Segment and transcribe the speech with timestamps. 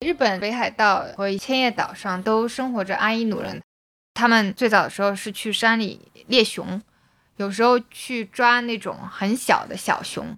[0.00, 3.62] 日本北海道和千叶岛上都生活着阿伊努人，
[4.14, 6.80] 他们最早的时候是去山里猎熊，
[7.36, 10.34] 有时候去抓那种很小的小熊，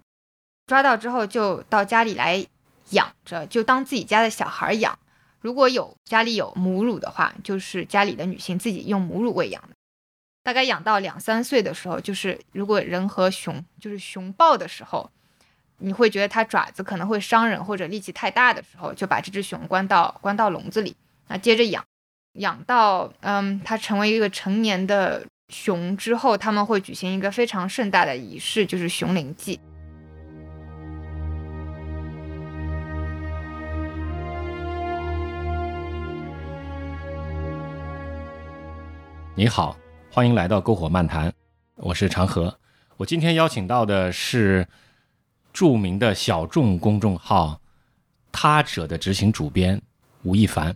[0.67, 2.45] 抓到之后就到家里来
[2.89, 4.99] 养着，就当自己家的小孩养。
[5.39, 9.63] 如果有家里有母乳的话，就是家里的女性自己用母乳喂养。
[10.43, 15.09] 大概养到两三岁的时候，就是如果人和熊就是熊抱的时候。
[15.85, 20.95] 你会觉得它爪子可能会伤人，或者力气太大的时候，就把这只熊关到关到笼子里，
[21.27, 21.83] 那接着养，
[22.39, 29.59] 养到嗯它成为一个成年的熊之后，他们会举行一个非常盛大的仪式，就是熊灵祭。
[39.35, 39.75] 你好，
[40.09, 41.33] 欢迎来到篝火漫谈，
[41.75, 42.57] 我是长河，
[42.95, 44.65] 我今天邀请到的是。
[45.53, 47.61] 著名的小众公众号
[48.33, 49.79] “他者”的执行主编
[50.23, 50.75] 吴亦凡。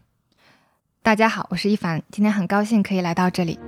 [1.02, 3.60] 大家好，我是一凡，今天很高兴可以来到这里。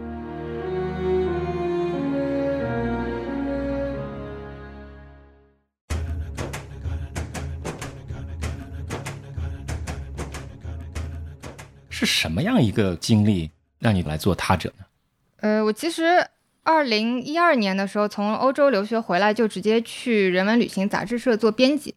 [11.90, 14.86] 是什么样一个经历让你来做他者呢？
[15.38, 16.30] 呃，我其实。
[16.70, 21.96] 二零一二年的时候，从欧洲留学回来，就直接去人文旅行杂志社做编辑。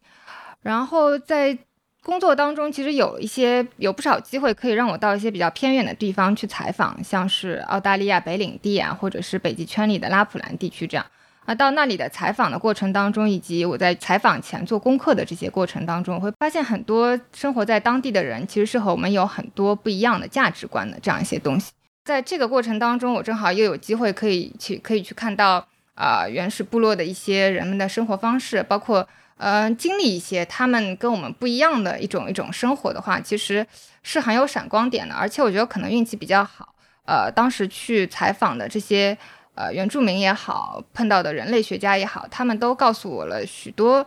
[0.63, 1.55] 然后在
[2.01, 11.05] 工作当中，其实有一些有不少机会可以让我到一些比较偏远的地方去采访，像是澳大利亚北领地啊，或者是北极圈里的拉普兰地区这样。
[11.45, 21.71] 啊，到那里的采访的过程当中，以及我在采访前做功课的这些过程当中，我会发现很多生活在当地的人，其实是和我们有很多不一样的价值观的这样一些东西。
[22.03, 25.65] 在这个过程当中，我正好又有机会可以去可以去看到
[25.95, 33.65] 啊原始部落的一些人们的生活方式，包括呃经历一些他们跟我们不一样的一种一种生活的话，其实
[34.01, 35.15] 是很有闪光点的。
[35.15, 39.17] 而且我觉得可能运气比较好，呃，当时去采访的这些
[39.55, 44.05] 呃原住民也好，碰到的人类学家也好，他们都告诉我了许多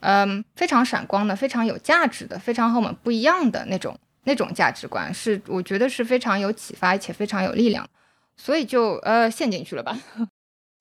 [0.00, 3.96] 嗯非常闪光的、非常有价值的、非常和我们不一样的那种。
[4.26, 7.88] 那种价值观是我觉得是非常有启发且非常有力量，
[8.36, 9.96] 所以就呃陷进去了吧。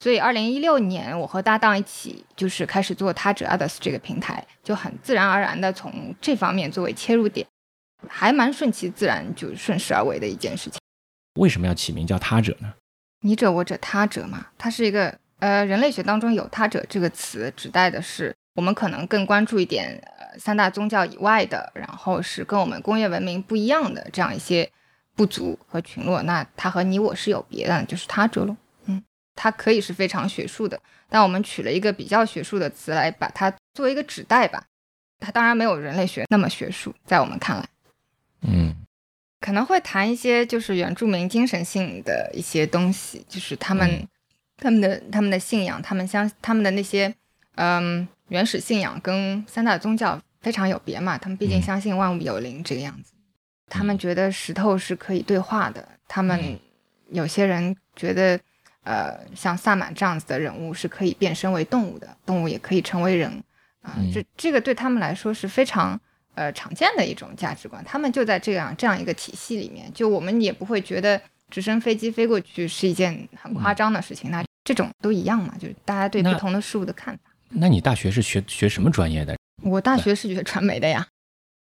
[0.04, 7.48] 所以二零一六年我和搭档一起就是开始做他者 others 这个平台，就很自然而然的从这方面作为切入点，
[8.10, 10.80] 还蛮顺其自然就顺势而为的一件事情。
[11.40, 12.74] 为什么要起名叫他者呢？
[13.22, 20.02] 你者我者他者嘛，它是一个呃人类学当中有他者这个词指代的是我们可能更关注一点。
[20.40, 24.70] 三大宗教以外的，然后是跟我们工业文明不一样的这样一些
[25.16, 28.56] 部族和群落，那它和你我是有别的，就是他者喽。
[28.86, 29.04] 嗯，
[29.36, 30.80] 它可以是非常学术的，
[31.10, 34.66] 但我们取了一个比较学术的词来把它作为一个指代吧。
[35.20, 37.68] 它当然没有人类学那么学术，在我们看来，
[38.42, 38.76] 嗯，
[39.40, 44.06] 可能会谈一些就是原住民精神性的一些东西，就是他们
[44.58, 47.16] 他们的他们的信仰，他们相他们的那些
[47.56, 48.08] 嗯。
[48.30, 53.14] 原始信仰跟三大宗教非常有别嘛，他们毕竟相信万物有灵这个样子。
[53.70, 56.60] 他们觉得石头是可以对话的，他们
[57.12, 58.40] 有些人觉得，
[58.84, 63.32] 呃，像萨满这样子的人物是可以变身为动物的，动物也可以成为人
[63.84, 63.94] 啊。
[64.12, 66.00] 这这个对他们来说是非常
[66.34, 67.84] 呃常见的一种价值观。
[67.86, 74.32] 他们就在这样这样一个体系里面，就我们也不会觉得直升飞机飞过去是一件很夸张的事情。
[74.32, 77.30] 那这种都一样嘛，就是大家对不同的事物的看法。
[77.58, 79.36] 那你大学是学学什么专业的？
[79.64, 81.08] 我大学是学传媒的呀。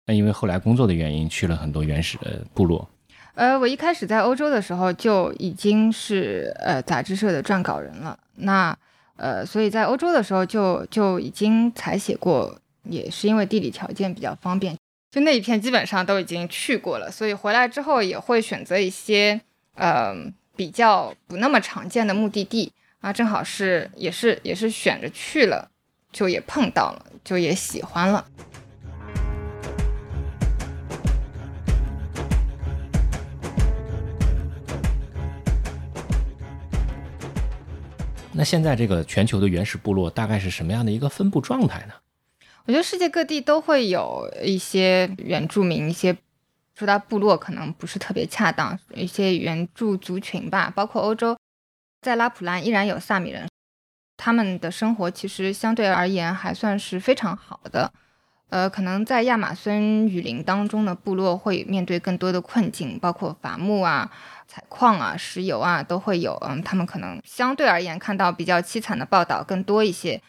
[0.07, 2.89] 那因为后来工作的原因，去了很多原始的部落。
[3.35, 8.17] 呃，我一开始在欧洲的时候就已经是呃杂志社的撰稿人了。
[8.35, 8.75] 那
[9.15, 14.75] 呃，所以在欧洲的时候就就已经采写过，也是因为地理条件比较方便，
[15.11, 17.09] 就那一片基本上都已经去过了。
[17.09, 19.39] 所以回来之后也会选择一些
[19.75, 20.13] 呃
[20.55, 25.69] 比较不那么常见的目的地啊，正好是也是也是选着去了。
[26.13, 28.25] 就也碰到了，就也喜欢了。
[38.35, 41.93] 那现在这个全球的原始部落大概是什么样的一个分布状态呢？
[42.65, 46.17] 我觉得世界各地都会有一些原住民，一些
[46.73, 51.37] 说到部落可能不是特别恰当，一些原住族群吧，包括欧洲，
[52.01, 53.52] 在拉普兰依然有萨米人。
[54.23, 57.91] 他们的生活其实相对而言还算是非常好的，
[58.49, 64.09] 呃，可能在亚马孙雨林当中的部落会面对更多的困境，包括伐木啊、
[64.47, 70.21] 采矿啊、石油啊都会有，嗯，他们可能相对而言看到比较凄惨的报道更多一些，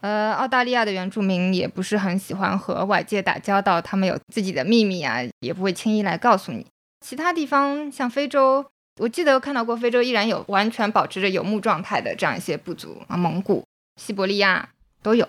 [0.00, 6.64] 呃，澳大利亚的原住民也不是很喜欢和外界打交道，他们有自己的秘密啊，也不会轻易来告诉你。
[7.04, 8.64] 其他地方像非洲，
[9.00, 13.66] 我记得看到过非洲依然有完全保持着游牧状态的这样一些部族啊，蒙古、
[13.96, 14.68] 西伯利亚
[15.02, 15.26] 都有，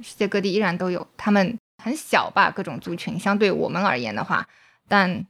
[0.00, 1.06] 世界各地依然都有。
[1.18, 4.48] 他们很小吧，各种族群相对我们而言的话，
[4.88, 5.26] 但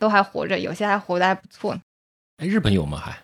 [0.00, 1.78] 都还活着，有些还活得还不错。
[2.38, 2.98] 哎，日本有吗？
[2.98, 3.16] 还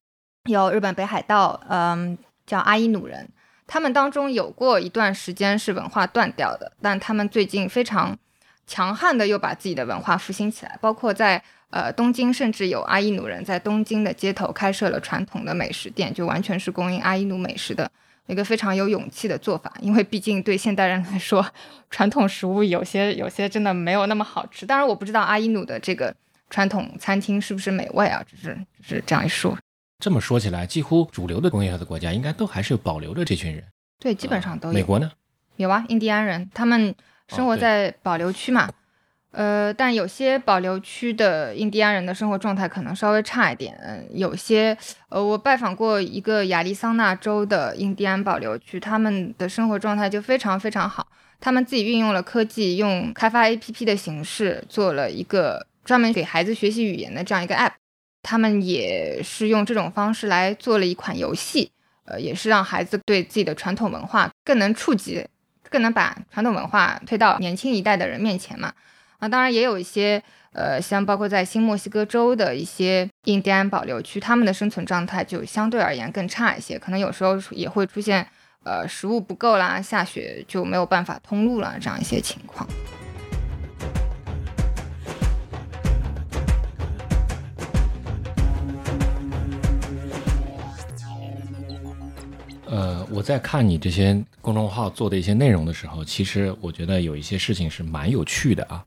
[0.45, 2.17] 有日本北海道，嗯，
[2.47, 3.29] 叫阿伊努人。
[3.67, 8.17] 他们当中有过一段时间是文化断掉的，但他们最近非常
[8.65, 17.91] 强悍的又把自己的文化复兴起来，包括在呃东京，甚至有阿伊努人在东京的街头开设了传统的美食店，就完全是供应阿伊努美食的
[18.26, 19.73] 一个非常有勇气的做法。
[19.81, 21.44] 因为毕竟对现代人来说，
[21.91, 24.65] 传统食物有些有些真的没有那么好吃。
[24.65, 26.15] 当然，我不知道阿伊努的这个
[26.49, 29.56] 传统餐厅是不是美味啊，只是只是这样一说。
[29.99, 33.64] 这么说起来，几乎主流的工业化的国家应该都还是保留着这群人。
[33.99, 34.75] 对，基本上都有。
[34.75, 35.11] 美国呢？
[35.56, 36.94] 有啊，印第安人，他们
[37.26, 38.71] 生活在保留区嘛。
[39.31, 44.07] 呃，但有些保留区的印第安人的生活状态可能稍微差一点。
[44.11, 44.77] 有些，
[45.11, 51.07] 呃，我拜访过一个亚利桑那州的印第安保留区，他们的生活状态就非常非常好。
[51.41, 57.73] 他们自己运用了科技，用开发 APP 的形式做了一个专门给孩子学习语言的这样一个 App。
[58.23, 61.71] 他们也是用这种方式来做了一款游戏，
[62.07, 65.25] 呃，也是让孩子对自己的传统文化更能触及，
[65.71, 68.73] 更能把传统文化推到年轻一代的人面前嘛。
[69.19, 70.23] 啊，当然也有一些，
[70.53, 78.25] 呃，像包括在新墨西哥州的一些印第安保留区，他们的生存状态就相对而言更差一些，可能有时候也会出现，
[78.62, 82.69] 呃，食物不够啦，下雪就没有办法通路了这样一些情况。
[92.71, 98.85] 呃，我在看你这些公众号做的一些内容的时候，其实我觉得有一些事情是蛮有趣的啊。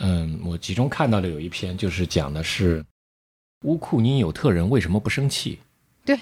[0.00, 2.84] 嗯，我集中看到的有一篇就是讲的是
[3.64, 5.58] 乌库尼纽特人为什么不生气。
[6.04, 6.18] 对，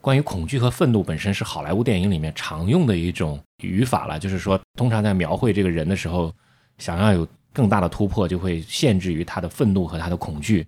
[0.00, 6.32] 关于恐惧和愤怒本身是好莱坞电影里面常用的一种语法了，就是说通常在描绘这个人的时候，
[6.78, 10.66] 想要有更大的突破，就会限制于他的愤怒和他的恐惧。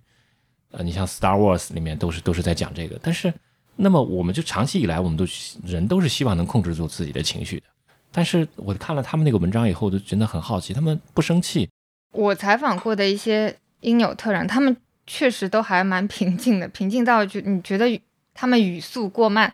[0.71, 3.33] 呃，你像《Star Wars》里面都是都是在讲这个，但是。
[3.77, 5.25] 那么，我们就长期以来，我们都
[5.65, 7.65] 人都是希望能控制住自己的情绪的。
[8.09, 11.69] 但是我看了他们那个文章以后，就觉得很好奇，他们不生气。
[12.15, 14.75] 我采访过的一些因纽特人，他们
[15.05, 18.01] 确实都还蛮平静的，平静到就你觉得
[18.33, 19.53] 他们语速过慢。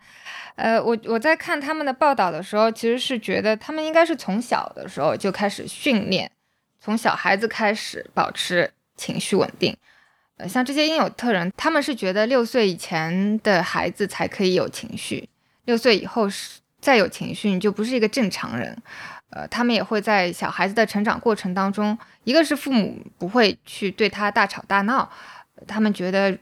[0.55, 6.29] 呃，我我在看他们的报道的时候，其实是觉得他们应该是从小的时候就开始训练，
[6.79, 9.75] 从小孩子开始保持情绪稳定。
[10.37, 15.27] 呃像这些因纽特人，他们是觉得六岁以前的孩子才可以有情绪，
[15.65, 18.77] 六岁以后是再有情绪，你就不是一个正常人。
[19.31, 25.09] 呃，他们也会在小孩子的成长过程当中，一个是父母不会去对他大吵大闹，
[25.67, 26.37] 他们觉得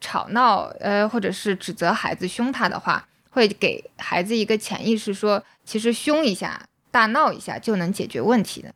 [0.00, 8.74] 吵闹，呃，或者是指责孩子凶他的话，会给孩子一个潜意识，说其实凶一下、大闹一下就能解决问题的。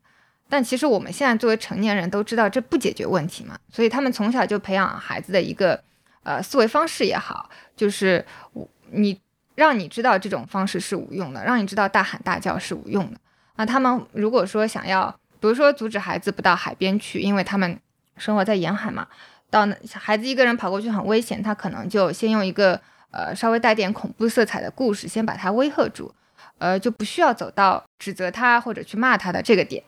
[0.50, 5.82] 但其实我们现在作为成年人都知道这不解决问题嘛，所以他们从小就培养孩子的一个
[6.22, 9.18] 呃思维方式也好，就是我你
[9.54, 13.18] 让你知道这种方式是无用的，让你知道大喊大叫是无用的。
[13.56, 17.78] 那他们如果说想要，比如说阻止孩子不到海边去，因为他们
[18.16, 19.06] 生活在沿海嘛，
[19.50, 26.14] 到孩子一个人跑过去很危险，他可能就先用一个呃稍微带点恐怖色彩的故事先把他威吓住，
[26.58, 29.84] 呃就不需要走到指责他或者去骂他的这个点。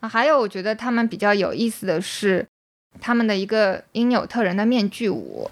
[0.00, 2.46] 啊，还有我觉得他们比较有意思的是，
[3.00, 5.50] 他们的一个因纽特人的面具舞，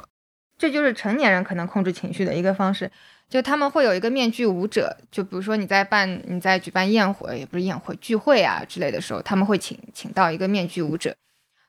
[0.56, 2.88] 这就是成年人可能控制情绪的一个方式。
[3.28, 11.14] 就他们会有一个面具舞者，就比如说你在办你在举办宴会，也不是宴会聚会啊之类的时候，他们会请请到一个面具舞者，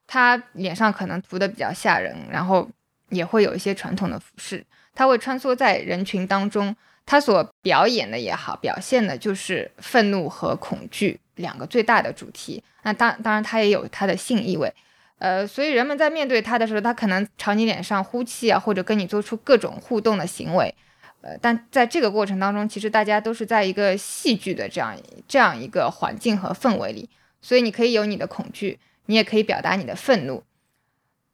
[0.05, 2.69] 他脸上可能涂的比较吓人，然后
[3.09, 11.19] 也会有一些传统的服饰，他会穿梭在人群当中，他所表演的也好，表现的就是愤怒和恐惧。
[11.37, 14.73] 两个最大的主题，那当当然他也有他的性意味，
[15.19, 20.73] 呃，所以人们在面对他的时候，他可能朝你脸上呼气啊，或者跟你做出各种互动的行为，
[21.21, 24.95] 呃，但在这个过程当中，其实大家都是在一个戏剧的这样
[25.27, 27.09] 这样一个环境和氛围里，
[27.41, 30.43] 所以你可以有你的恐惧，你也可以表达你的愤怒，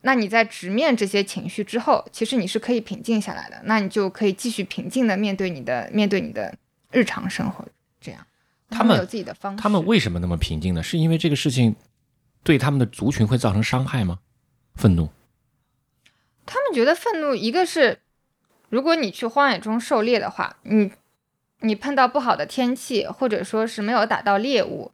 [0.01, 6.55] 那你在直面这些情绪之后，其实你是可以平静下来的，那你就可以继续平静的面对你的面对你的
[6.91, 7.65] 日常生活，
[7.99, 8.25] 这样。
[8.69, 9.61] 他们有自己的方式。
[9.61, 10.81] 他们为什么那么平静呢？
[10.81, 11.75] 是因为这个事情
[12.41, 14.19] 对他们的族群会造成伤害吗？
[14.75, 15.09] 愤怒？
[16.45, 17.99] 他们觉得愤怒，一个是
[18.73, 20.91] 如果你去荒野中狩猎的话，你
[21.59, 24.91] 你碰到不好的天气，或者说是没有打到猎物，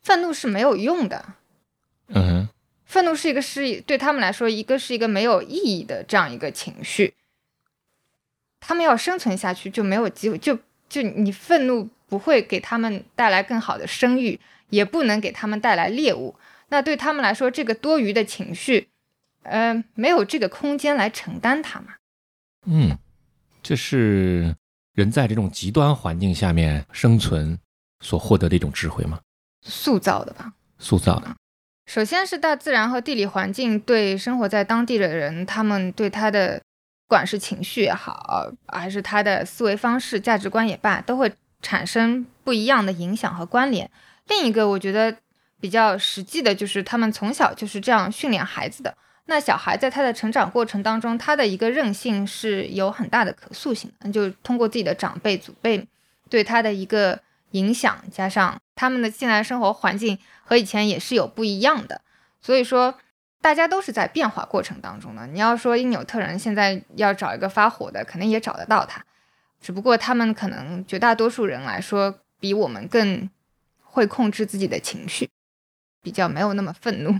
[0.00, 1.34] 愤怒是没有用的。
[2.06, 2.48] 嗯，
[2.84, 7.14] 愤怒是一个是对他们来说，一个是一个没有意义的这样一个情绪。
[8.60, 10.56] 他们要生存下去就没有机会，就
[10.88, 14.38] 就你愤怒不会给他们带来更好的生育，
[14.70, 16.36] 也不能给他们带来猎物。
[16.68, 18.86] 那对他们来说，这个多余的情绪，
[19.42, 21.94] 呃，没有这个空间来承担它嘛。
[22.68, 22.96] 嗯，
[23.68, 24.54] 这是
[24.92, 27.58] 人在这种极端环境下面生存
[27.98, 29.18] 所获得的一种智慧吗？
[29.62, 31.34] 塑造的吧，塑造的。
[31.86, 36.58] 首先是大自然和地理环境对生活在当地的人，他们对他的
[37.08, 43.90] 不管是情绪也好，还是他的思维方式、价值观也罢，都会产生不一样的影响和关联。
[44.28, 45.16] 另一个，我觉得
[45.60, 48.96] 比较实际的就是他们从小就是这样训练孩子的。
[49.28, 55.86] 那小孩在他的成长过程当中，他的一个韧性是有很大的可塑性的，就通过自己的长辈、祖辈
[56.30, 62.00] 对他的一个影响，加上他们的现在生活环境和以前也是有不一样的，
[62.40, 62.96] 所以说
[63.40, 65.26] 大家都是在变化过程当中的。
[65.26, 69.04] 你要说因纽特人现在要找一个发火的，肯定也找得到他，
[69.60, 73.28] 只不过他们可能绝大多数人来说，比我们更
[73.82, 75.28] 会控制自己的情绪，
[76.00, 77.18] 比较没有那么愤怒。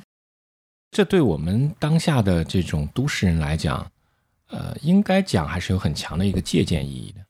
[0.90, 3.90] 这对我们当下的这种都市人来讲，
[4.48, 7.20] 呃，应该讲还是有很强的一个借鉴意义的。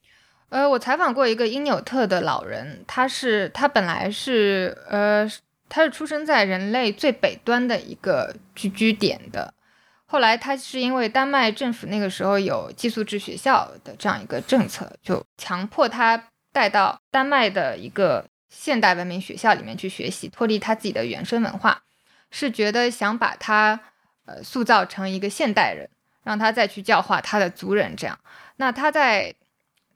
[0.48, 5.28] 呃，我采访过一个因纽特的老人，他是他本来是呃，
[5.68, 9.52] 他是出生在人类最北端的一个聚居点的，
[10.04, 21.82] 后来他是因为丹麦政府那个时候有寄宿制学校的这样一个政策，就强迫他带到丹麦的一个现代文明学校里面去学习，脱离他自己的原生文化。
[22.30, 23.80] 是觉得想把他，
[24.24, 25.88] 呃，塑造成一个现代人，
[26.24, 28.18] 让他再去教化他的族人，这样。
[28.56, 29.34] 那他在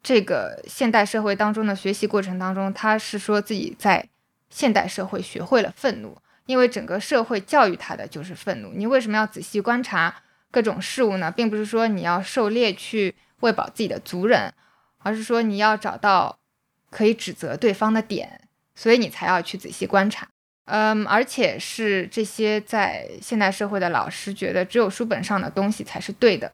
[0.03, 4.09] 这个现代社会当中的学习过程当中，他是说自己在
[4.49, 8.73] 现代社会学会了愤怒，因为整个社会教育他的就是愤怒。
[8.75, 11.31] 你为什么要仔细观察各种事物呢？
[11.31, 14.55] 并不是说你要狩猎去喂饱自己的族人，
[14.99, 16.39] 而是说你要找到
[16.91, 20.29] 可以指责对方的点，所以你才要去仔细观察。
[20.73, 26.53] 嗯，而且是这些在现代社会的老师觉得只有书本上的东西才是对的，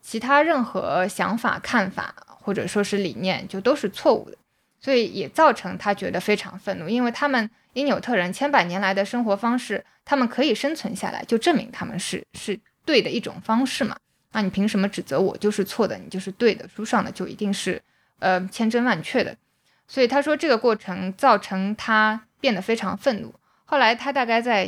[0.00, 4.38] 其他任何想法、看法或者说是理念就都是错误的，
[4.80, 13.94] 所以也造成他觉得非常愤怒，因为他们因纽特人千百年来的生活方式，他们可以生存下来，就证明他们是是对的一种方式嘛。
[14.32, 16.66] 那你凭什么指责我就是错的，你就是对的？
[16.74, 17.82] 书上的就一定是
[18.18, 19.36] 呃千真万确的，
[19.86, 23.34] 所以他说这个过程造成他变得非常愤怒。
[23.70, 24.66] 后来他大概在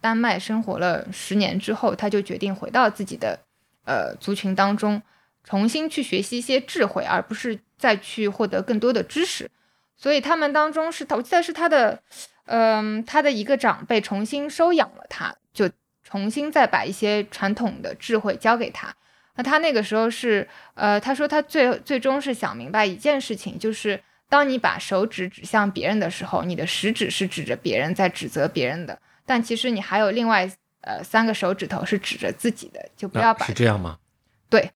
[0.00, 3.40] 丹麦生活了十年之后，他就决定回到自己的
[3.84, 5.02] 呃族群当中，
[5.42, 9.50] 重新去学习一些智慧，而不是再去获得更多的知识。
[9.96, 12.00] 所以他们当中是，我记得是他的，
[12.44, 15.68] 嗯，他的一个长辈重新收养了他，就
[16.04, 18.94] 重新再把一些传统的智慧教给他。
[19.34, 24.00] 那他那个时候是，呃，他说他最最终是想明白一件事情，就是。
[24.28, 28.98] 当你把手指指向别人的时候，你的食指是指着别人，在指责别人的。
[29.24, 33.98] 但其实你还有另外呃三个手指头是指着自己的，就不要把是这样吗？
[34.50, 34.70] 对，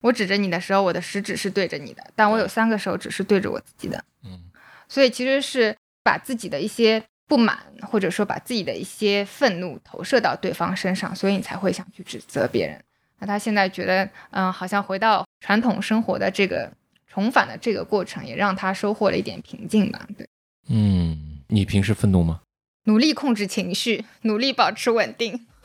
[0.00, 4.04] 我指着你的时候，我的食指是对着你的，但我有三个手指是对着我自己的。
[4.24, 4.40] 嗯，
[4.88, 12.82] 所以其实是把自己的一些不满，或者说把自己的一些愤怒投射到对方身上，所以你才会想去指责别人。
[13.18, 16.72] 那他现在觉得，嗯，好像回到传统生活的这个。
[17.16, 20.06] 重返的这个过程也让他收获了一点平静吧。
[20.18, 20.28] 对，
[20.68, 22.42] 嗯，你平时愤怒吗？
[22.84, 25.46] 努力控制情绪，努力保持稳定。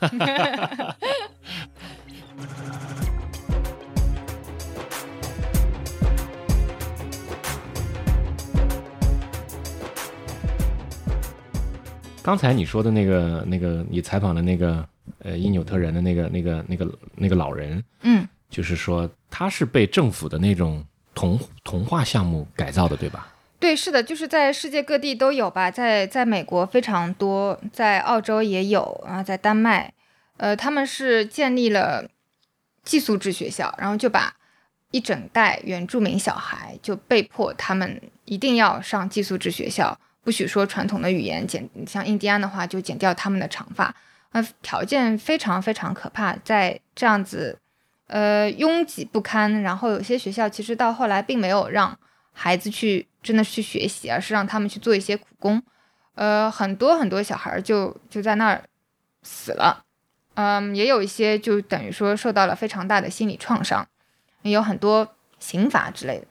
[12.22, 20.82] 刚才你说的那个、那个，你采访的那个，呃，因纽特人的那个、那个、那个、那个老人，嗯，就是说他是被政府的那种。
[21.14, 23.28] 童童话项目改造的，对吧？
[23.58, 29.92] 对，是的，就是在世界各地都有吧，在在美国非常多，在澳洲也有啊，在丹麦，
[30.36, 32.08] 呃，他们是建立了
[32.82, 34.34] 寄宿制学校，然后就把
[34.90, 43.94] 一整代原住民小孩就被迫他们一定要上寄宿制学校，不许说传统的语言，剪像印第安的话就剪掉他们的长发，
[44.32, 47.60] 呃，条件非常非常可怕，在这样子。
[48.12, 51.98] 呃，拥挤不堪，然后有些学校其实到后来并没有让
[52.34, 55.62] 孩子去真的去学习，而是让他们去做一些苦工。
[56.14, 58.62] 呃，很多很多小孩就就在那儿
[59.22, 59.82] 死了。
[60.34, 63.88] 嗯，也有一些就等于说受到了非常大的心理创伤，
[64.42, 66.26] 有很多刑罚之类的。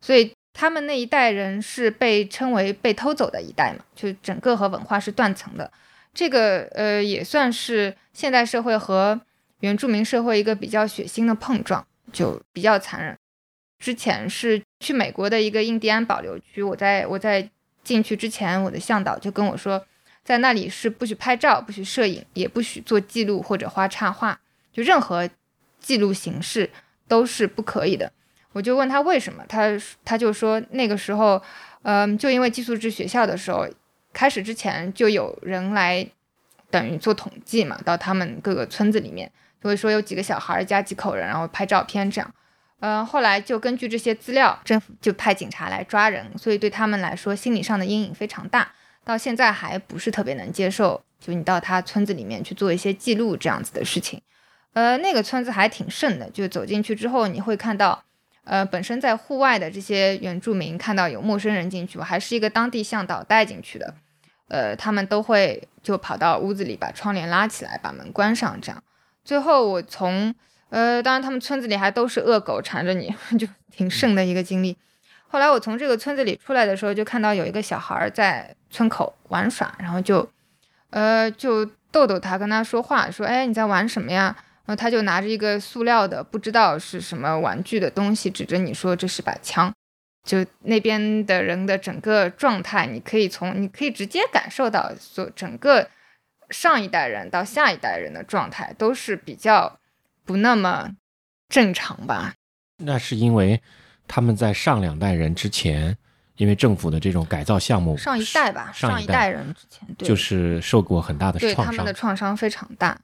[0.00, 5.70] 所以他们那一代人是被称为被偷走的一代嘛，就整个和文化是断层的。
[6.14, 9.20] 这个呃也算是现代社会和
[9.60, 13.16] 原住民社会一个比较血腥的碰撞，就比较残忍。
[13.78, 17.48] 之前是去美国的一个印第安保留区，我在我在
[17.84, 19.86] 进去之前，我的向导就跟我说，
[20.24, 24.40] 在那里是不许拍照、不许摄影，也不许做记录或者画插画，
[24.72, 25.28] 就任何
[25.78, 26.70] 记录形式
[27.06, 28.10] 都是不可以的。
[28.52, 29.70] 我就问他为什么，他
[30.04, 31.42] 他就说那个时候，
[31.82, 33.68] 嗯，就因为寄宿制学校的时候，
[34.14, 36.06] 开始之前就有人来
[36.70, 39.30] 等于做统计嘛，到他们各个村子里面，
[39.62, 42.34] 就会说有几个小孩加几口人，然后拍照片这样，
[42.80, 48.72] 嗯，后来就根据这些资料，政府就派警察来抓人，所以对他们来说心理上的阴影非常大，
[49.04, 54.20] 到现在还不是特别能接受，就你到他村子里面去做一些记录这样子的事情，
[54.74, 58.02] 呃，那个村子还挺盛的，就走进去之后你会看到。
[58.48, 63.92] 呃，本身在户外的这些原住民看到有陌生人进去，还是一个当地向导带进去的，
[64.46, 68.80] 呃，他们都会就跑到屋子里把窗帘拉起来，把门关上，这样。
[69.26, 70.32] 最后我从
[70.70, 74.76] 呃，当然他们村子里还都是恶狗缠着你， 就挺盛的一个经历。
[75.26, 80.28] 后来我从这个村子里出来的时候，就看到有一个小孩在村口玩耍，然后就
[80.90, 84.34] 呃就逗逗他，跟他说话，说，哎，你在玩什么呀？
[84.64, 89.72] 然后他就拿着一个塑料的不知道是什么玩具的东西，指着你说这是把枪。
[90.24, 95.88] 就那边的人的整个状态，你可以从你可以直接感受到，所整个
[96.50, 99.78] 上一代人到下一代人的状态都是比较
[100.24, 100.90] 不那么
[101.48, 102.34] 正常吧？
[102.78, 103.62] 那是因为
[104.06, 105.96] 他们在上两代人之前，
[106.36, 112.98] 因为政府的这种改造项目，上一代吧，上一代人之前就是受过很大的创伤，对他们的创伤非常大。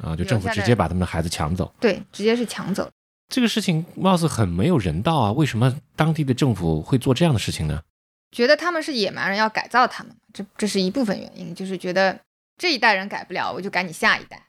[0.00, 0.14] 啊！
[0.14, 2.88] 就政府直接把他们的孩子抢走，对，直接是抢走。
[3.28, 5.32] 这个事情貌似很没有人道啊！
[5.32, 7.82] 为什么当地的政府会做这样的事情呢？
[8.30, 11.52] 觉得他们是野蛮人，要改造他们，这这是一部分原因。
[11.52, 12.16] 就是觉得
[12.58, 14.42] 这一代人改不了，我就改你下一代，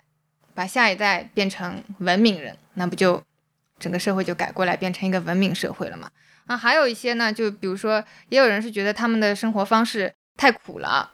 [0.56, 3.24] 把下一代变成文明人，那不就
[3.80, 6.10] 整个社会就改过来，变成一个文明社会了吗？
[6.48, 11.12] 啊，还有一些呢，就比如说，也有人是觉得他们的生活方式太苦了，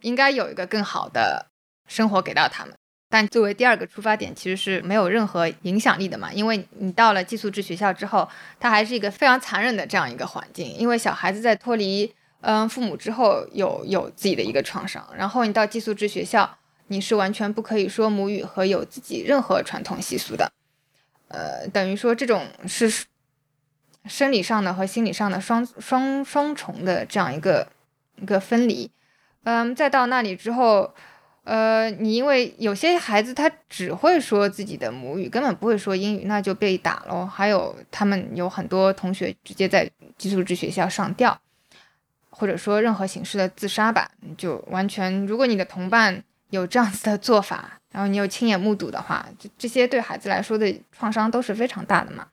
[0.00, 1.46] 应该有一个更好的
[1.86, 2.74] 生活给到他们。
[3.08, 20.52] 但作为第二个出发点，其实是没有任何影响力的嘛，因为你到了寄宿制学校之后，它还是一个非常残忍的这样一个环境，因为小孩子在脱离嗯父母之后，有有自己的一个创伤，然后你到寄宿制学校，你是完全不可以说母语和有自己任何传统习俗的，
[21.28, 23.04] 呃，等于说这种是
[24.04, 27.68] 生理上的和心理上的双双双重的这样一个
[28.16, 28.90] 一个分离，
[29.44, 30.94] 嗯，再到那里之后。
[31.48, 37.24] 呃，你因为有些孩子他只会说自己的母语，根本不会说英语，那就被打喽。
[37.24, 41.40] 还有他们有很多同学直接在寄宿制学校上吊，
[42.38, 45.24] 或者说任何形式的自杀吧，就完全。
[45.26, 52.26] 如果你的同伴有这样子的做法，然后你有亲眼目睹的话，这这些对孩子来说的创伤都是非常大的嘛。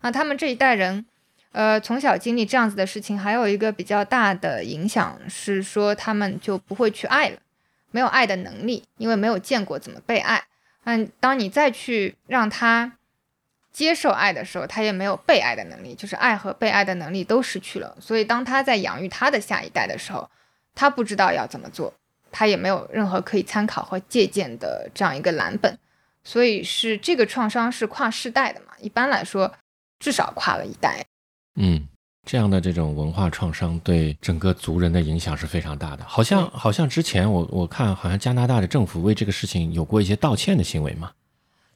[0.00, 1.04] 啊，他们这一代人，
[1.52, 7.36] 呃，从小经历这样子的事情，还有一个比较大的影响是说，他们就不会去爱了。
[7.90, 10.44] 没有爱的能力，因为没有见过怎么被爱。
[10.84, 12.92] 嗯，当你再去让他
[13.72, 17.96] 接受爱的时候，他也没有被爱的能力，就是爱和被爱的能力都失去了。
[18.00, 20.28] 所以，当他在养育他的下一代的时候，
[20.74, 21.92] 他不知道要怎么做，
[22.30, 25.78] 他也没有任何可以参考和借鉴的这样一个蓝本。
[26.24, 28.72] 所以，是这个创伤是跨世代的嘛？
[28.80, 29.52] 一般来说，
[29.98, 31.04] 至少跨了一代。
[31.56, 31.86] 嗯。
[32.26, 36.04] 这样的这种文化创伤对整个族人的影响是非常大的。
[36.06, 41.10] 好像好像之前我我看好像加拿大的政府为这个事情有过一些道歉的行为嘛？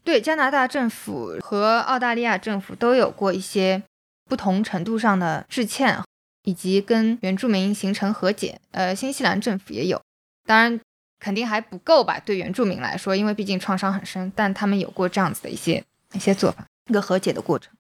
[0.05, 3.83] 对，加拿大政府和澳大利亚政府都有过一些
[4.29, 5.99] 不同程度上的致歉，
[6.45, 8.61] 以及跟原住民形成和解。
[8.73, 10.01] 呃，新西兰政府也有，
[10.47, 10.79] 当然
[11.19, 12.21] 肯定还不够吧？
[12.21, 17.73] 对原住民来说，因为毕竟创伤很深，但他们有过这样子的一些一些做法，一个和解的过程。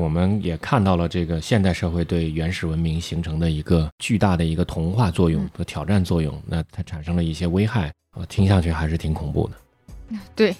[0.00, 10.18] 我们也看到了这个现代社会对原始文明形成的一个巨大的一个同化作用和挑战作用，那它产生了一些危害，呃，听下去还是挺恐怖的。
[10.34, 10.56] 对。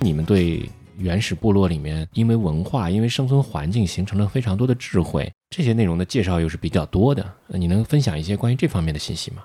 [0.00, 0.68] 你们对？
[0.98, 5.32] 原始部落里面，因为文化，因为生存环境，形成了非常多的智慧。
[5.48, 9.44] 这些内容的介绍又是比较多的，你能分享一些关于这方面的信息吗？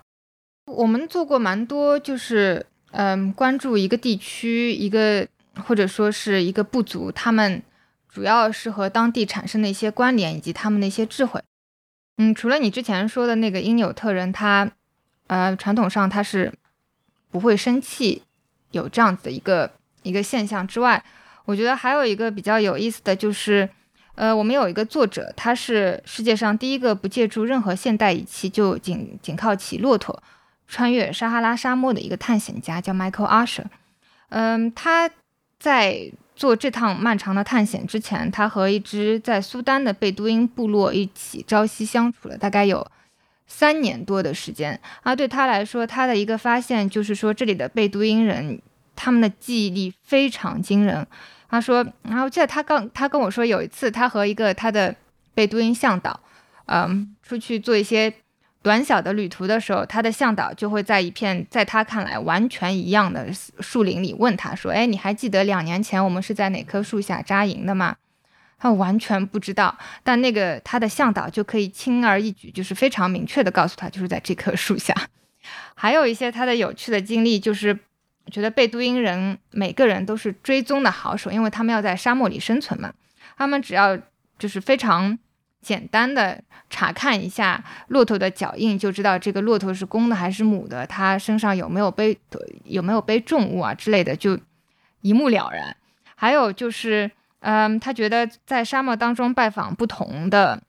[0.65, 5.25] 我们做过蛮多，就是嗯，关注一个地区，一个
[5.65, 7.63] 或者说是一个部族，他们
[8.09, 11.41] 主要是和当地产生的一些关联，以及他们的一些智慧。
[12.17, 14.69] 嗯，除了你之前说的那个因纽特人，他
[15.27, 16.53] 呃传统上他是。
[17.31, 18.21] 不会生气，
[18.71, 19.69] 有这样子的一个
[20.05, 21.03] 一个现象之外，
[21.45, 23.67] 我觉得还有一个比较有意思的就是，
[24.15, 30.23] 呃，我们有一个作者，他是世界上第一个不借助任何现代仪器就仅仅靠骑骆驼
[30.67, 33.65] 穿越撒哈拉沙漠的一个探险家，叫 Michael Asher。
[34.29, 35.09] 嗯，他
[35.59, 42.85] 在做这趟漫长的探险之前，他和一只在苏丹的贝都因部落一起朝夕相处了大概有
[43.47, 44.79] 三年多的时间。
[45.03, 48.59] 而对他来说，他的一个发现就是说，这里的贝都因人
[48.95, 51.05] 他们的记忆力非常惊人。
[51.49, 54.95] 他说，然后记得他刚他跟我说，有一次他和一个他的
[55.33, 56.19] 贝都因向导，
[56.65, 58.13] 嗯，出去做一些。
[58.61, 63.27] 短小的旅途的时候，他的向导就会在一片在他看来完全一样的
[63.59, 67.95] 树林里问他说：“哎，你还记得两年前我们是在哪棵树下扎营的吗？”
[68.57, 74.95] 他完全不知道，但那个他的向导就可以轻而易举，就是非常明确的告诉他，就是在这棵树下。
[75.75, 77.77] 还有一些他的有趣的经历，就是
[78.31, 82.93] 觉得贝都因人每个人都是追踪的好手，因为他们要在沙漠里生存嘛，
[83.37, 83.97] 他们只要
[84.37, 85.17] 就是非常。
[85.61, 92.15] 简单的查看一下骆驼的脚印，就知道这个骆驼是公的还是母的，它身上有没有背
[92.65, 94.37] 有没有背重物啊之类的，就
[95.01, 95.75] 一目了然。
[96.13, 97.09] 还有就是，
[97.39, 100.61] 嗯，他觉得在沙漠当中拜访不同的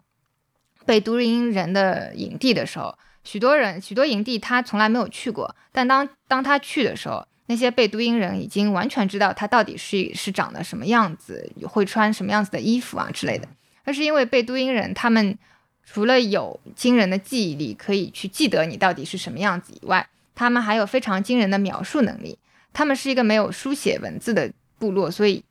[0.86, 13.48] 贝都因人的营地的时候，许多人许多营地他从来没有去过，但当当他去的时候，那些贝都因人已经完全知道他到底是是长得什么样子，会穿什么样子的衣服啊之类的。
[13.84, 15.38] 那是因为贝都因人，他们
[15.84, 22.38] 除了有惊人的记忆力，可以去记得你到底是什么样子以外，他们还有非常惊人的描述能力。
[22.72, 25.44] 他们是一个没有书写文字的部落，所以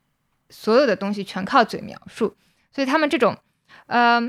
[0.49, 2.35] 所有的东西全靠嘴描述。
[2.73, 3.37] 所以他们这种，
[3.87, 4.21] 呃，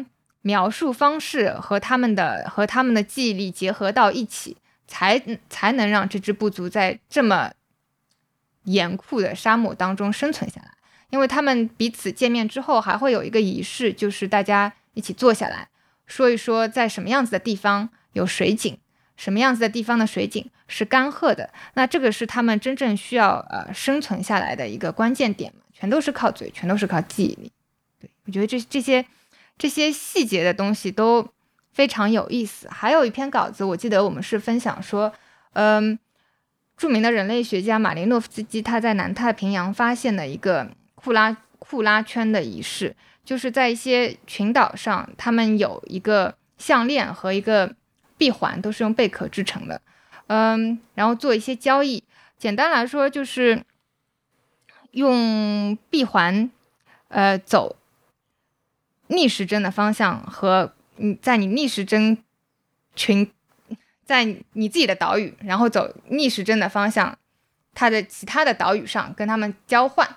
[0.43, 7.51] 描述方式和他们的和他们的记忆力结合到一起，才才能让这支部族在这么
[8.67, 10.71] 严酷的沙漠当中生存下来。
[11.11, 15.69] 因为他们彼此见面之后，还会有一个仪式，就是大家一起坐下来
[16.07, 18.77] 说一说，在什么样子的地方有水井，
[19.17, 21.51] 什么样子的地方的水井是干涸的。
[21.75, 25.63] 那这个是他们真正需要呃生存下来的一个关键点嘛？
[25.73, 27.53] 全都是靠嘴，全都是靠记忆力。
[28.01, 29.07] 对我觉得这这些
[29.57, 31.29] 这些细节的东西都
[31.73, 32.69] 非常有意思。
[32.69, 35.13] 还有一篇稿子，我记得我们是分享说，
[35.53, 35.99] 嗯，
[36.77, 40.71] 著名的人类学家马林诺夫斯基他在南太平洋发现了一个。
[40.99, 47.77] 库拉库拉圈的仪式，就是在一些群岛上，他们有一个项链和一个
[48.19, 49.81] 闭环，都是用贝壳制成的。
[50.27, 52.03] 嗯，然后做一些交易。
[52.37, 53.63] 简单来说，就是
[54.91, 56.51] 用闭环，
[57.07, 57.77] 呃，走
[59.07, 62.19] 逆时针的方向和你在你逆时针
[62.97, 63.31] 群，
[64.07, 67.19] 在你自己的岛屿，然后走逆时针的方向，
[67.75, 70.09] 它的其他的岛屿上跟他们交换。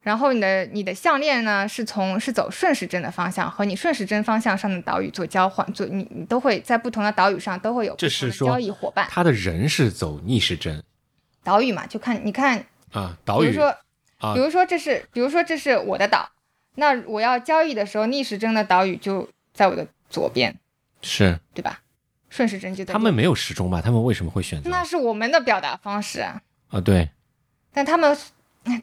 [0.00, 9.06] 然后你的你的项链呢，是从是走顺时针的方向，和你顺时针方向上的岛屿做交换，做你你都会在不同的岛屿上都会有这是交易伙伴。
[9.08, 10.82] 他的人是走逆时针，
[11.42, 13.46] 岛屿嘛，就看你看啊，岛屿。
[13.46, 13.74] 比如说，
[14.34, 16.28] 比如说这是，比如说这是我的岛，
[16.74, 20.54] 那我要交易的时候，逆时针的岛屿就在我的左边，
[21.00, 21.80] 是对吧？
[22.34, 22.92] 顺时针就在。
[22.92, 23.80] 他们没有时钟吧？
[23.80, 24.68] 他们为什么会选择？
[24.68, 26.42] 那是我们的表达方式啊。
[26.70, 27.10] 啊，对。
[27.72, 28.16] 但他们，
[28.64, 28.80] 他。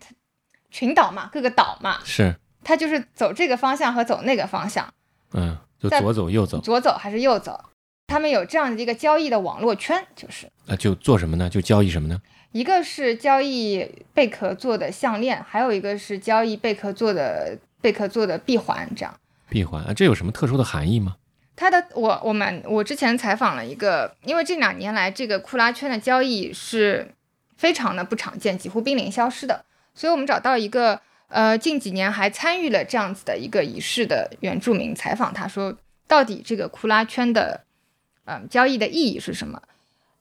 [0.74, 2.34] 群岛嘛，各个岛嘛，是
[2.64, 4.88] 他就是走这个方向和走那个方向，
[5.34, 7.66] 嗯，就左走右走，左走还是右走？
[8.08, 11.50] 他们有这样的一个交易的网络圈，就是啊，就做什么呢？
[11.50, 12.22] 就交易什么呢？
[12.54, 19.14] 一个是交易贝壳做的项链，还有一个是交易贝壳做的贝壳做的闭环，这样。
[19.50, 21.18] 闭环啊，这有什么特殊的含义吗？
[21.56, 27.14] 它的我我们我之前采访了一个，因为这两年来这个库拉圈的交易是
[27.58, 29.64] 非常的不常见，几乎濒临消失的。
[29.94, 37.66] 所以我们找到一个，呃，近几年还参与了这样子的一个仪式的原住民，采访他说，到底这个库拉圈的，
[38.26, 39.62] 嗯，交易的意义是什么？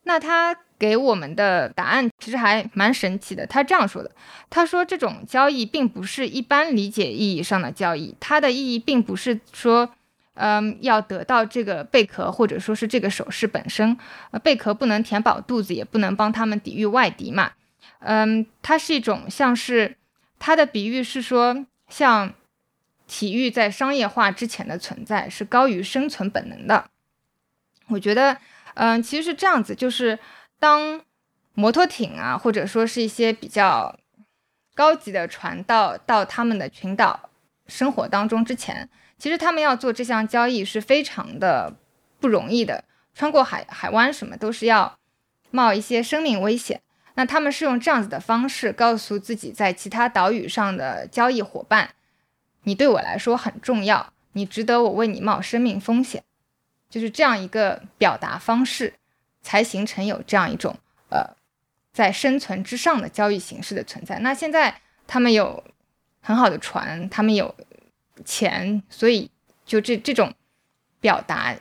[0.02, 3.46] 那他给我们的答案其实还蛮神奇的。
[3.46, 4.10] 他这样说的，
[4.48, 9.94] 他说这种交易并不是一般理解意义上的交易，它的意义并不是说，
[10.34, 13.96] 嗯，要得到这个贝壳或者说是这个首饰本身，
[14.30, 17.52] 呃，贝壳不能填饱肚子，也不能帮他们抵御外敌嘛。
[17.98, 19.96] 嗯，它是一种像是，
[20.38, 22.32] 它的比喻是说，像
[23.06, 26.88] 体育在商业化之前的存在是高于生存本能的。
[27.88, 28.38] 我觉得，
[28.74, 30.18] 嗯，其实是这样子，就是
[30.58, 31.02] 当
[31.54, 33.98] 摩托艇啊，或者说是一些比较
[34.74, 37.28] 高级的船到到他们的群岛
[37.66, 38.88] 生活当中之前，
[39.20, 41.74] 其实他们要做这项交易是非常的
[42.18, 42.82] 不容易的，
[43.14, 44.96] 穿过海海湾什么都是要。
[45.52, 46.80] 冒一些生命危险。
[47.16, 51.90] 那他们是用这样子的方式告诉自己在其他岛屿上的交易伙伴
[52.62, 56.22] ：“你对我来说很重要，你值得我为你冒生命风险。”
[56.88, 58.94] 就是这样一个表达方式，
[59.42, 60.76] 才形成有这样一种
[61.08, 61.34] 呃，
[61.92, 64.20] 在生存之上的交易形式的存在。
[64.20, 65.64] 那现在他们有
[66.20, 67.52] 很好的船，他们有
[68.24, 69.30] 钱，所以
[69.64, 70.32] 就这这种
[71.00, 71.56] 表达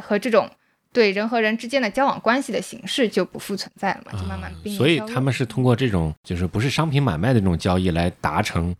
[0.00, 0.50] 和这种。
[0.90, 8.74] 对人和人之间的交往关系的形式就不复存在了嘛，就慢慢冰所以他们是通过这种就是不是商品买卖的这种交易来达成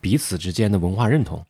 [0.00, 1.44] 彼此之间的文化认同、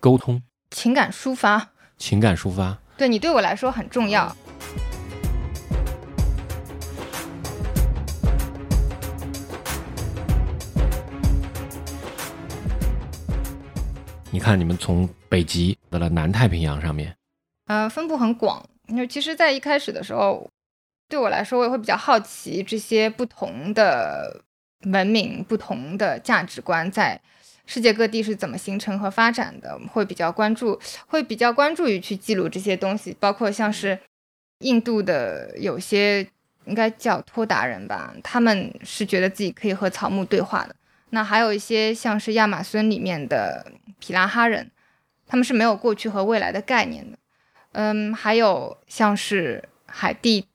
[0.00, 2.76] 沟通、情感抒发、情感抒发。
[2.96, 4.34] 对你对我来说很重要。
[14.34, 17.14] 你看，你们从北极到了南太平洋上面，
[17.66, 18.66] 呃，分布很广。
[18.96, 20.48] 就其实，在一开始的时候，
[21.06, 24.42] 对我来说，我也会比较好奇这些不同的
[24.84, 27.20] 文明、不同的价值观在
[27.66, 33.98] 世界各地是怎么形成和发展的，会比较关注，会比较关注于去记录这些东西，包括像是
[34.60, 36.26] 印度的有些
[36.64, 40.74] 应该叫托达人吧，他们是觉得自己可以和草木对话的。
[41.14, 44.70] 那还有一些像是亚马孙里面的皮拉哈人，
[45.26, 47.18] 他们是没有过去和未来的概念的。
[47.72, 50.46] 嗯，还有像是海地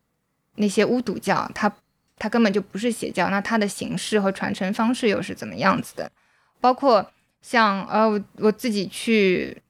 [0.56, 1.72] 那些巫毒教，它
[2.17, 6.12] 它根本就不是邪教，那它的形式和传承方式又是怎么样子的？
[6.60, 9.62] 包括像呃，我我自己去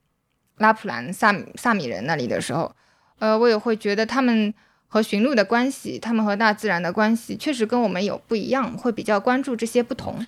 [0.58, 2.74] 拉普兰萨萨米人那里的时候，
[3.20, 4.54] 呃，我也会觉得他们
[4.88, 10.26] 和驯鹿的关系，他们和大自然的关系，确实跟我们有不一样，会比较关注这些不同。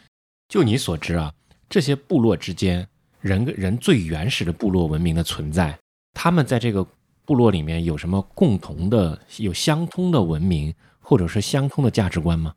[0.49, 1.33] 就你所知啊，
[1.69, 2.89] 这些部落之间，
[3.21, 5.79] 人跟人最原始的部落文明的存在，
[6.13, 6.85] 他们在这个。
[7.25, 12.55] 部落里面有什么共同的、有相通的文明，或者是相通的价值观吗？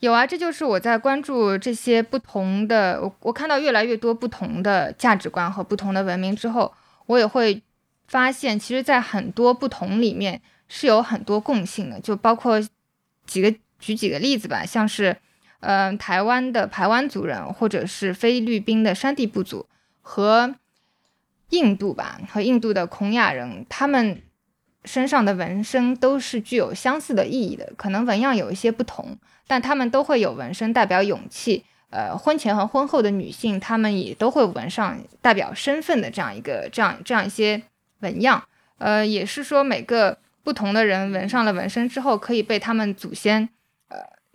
[0.00, 6.72] 有啊，这就是我在关注这些不同的，我我看到越来越多不同的价值观和不同的文明之后，
[7.04, 7.62] 我也会
[8.08, 12.58] 发现，其实，在很多不同里面是有很多共性的，就包括
[13.26, 15.14] 几个举几个例子吧，像是，
[15.66, 19.66] 嗯，台湾的排湾族人，或者是菲律宾的山地部族
[20.00, 20.54] 和。
[21.50, 24.20] 印度吧，和印度的孔雅人，他们
[24.84, 31.64] 身上的纹身都是具有相似的意义的，可能纹样有一些不同，但他们都会有纹身代表勇气。
[31.90, 37.62] 呃，婚前和婚后的女性，她们也都会纹上代表身份的这样一个这样这样一些
[38.00, 38.42] 纹样。
[38.78, 43.48] 呃，也是说每个不同的人纹上了纹身之后，可以被他们祖先，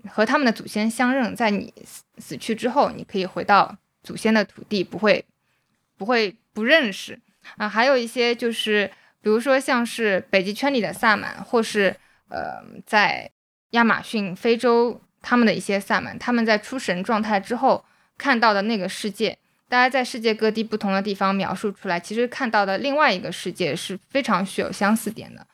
[0.10, 5.26] 和他们的祖先相认，在你死死去之后，你可以回到祖先的土地，不会
[5.98, 6.36] 不会。
[6.54, 7.18] 不认识
[7.56, 11.96] 啊，还有一些就是，比如说像是北极圈里的萨满，或是
[12.28, 13.32] 呃，在
[13.70, 17.86] 亚马逊、非洲他们的一些萨满，他们在出神状态之后
[18.18, 19.38] 看到的那个世界，
[19.70, 25.48] 大家在世界各地不同的地方描述出来，其实看到的另外一个世界是非常具有相似点的。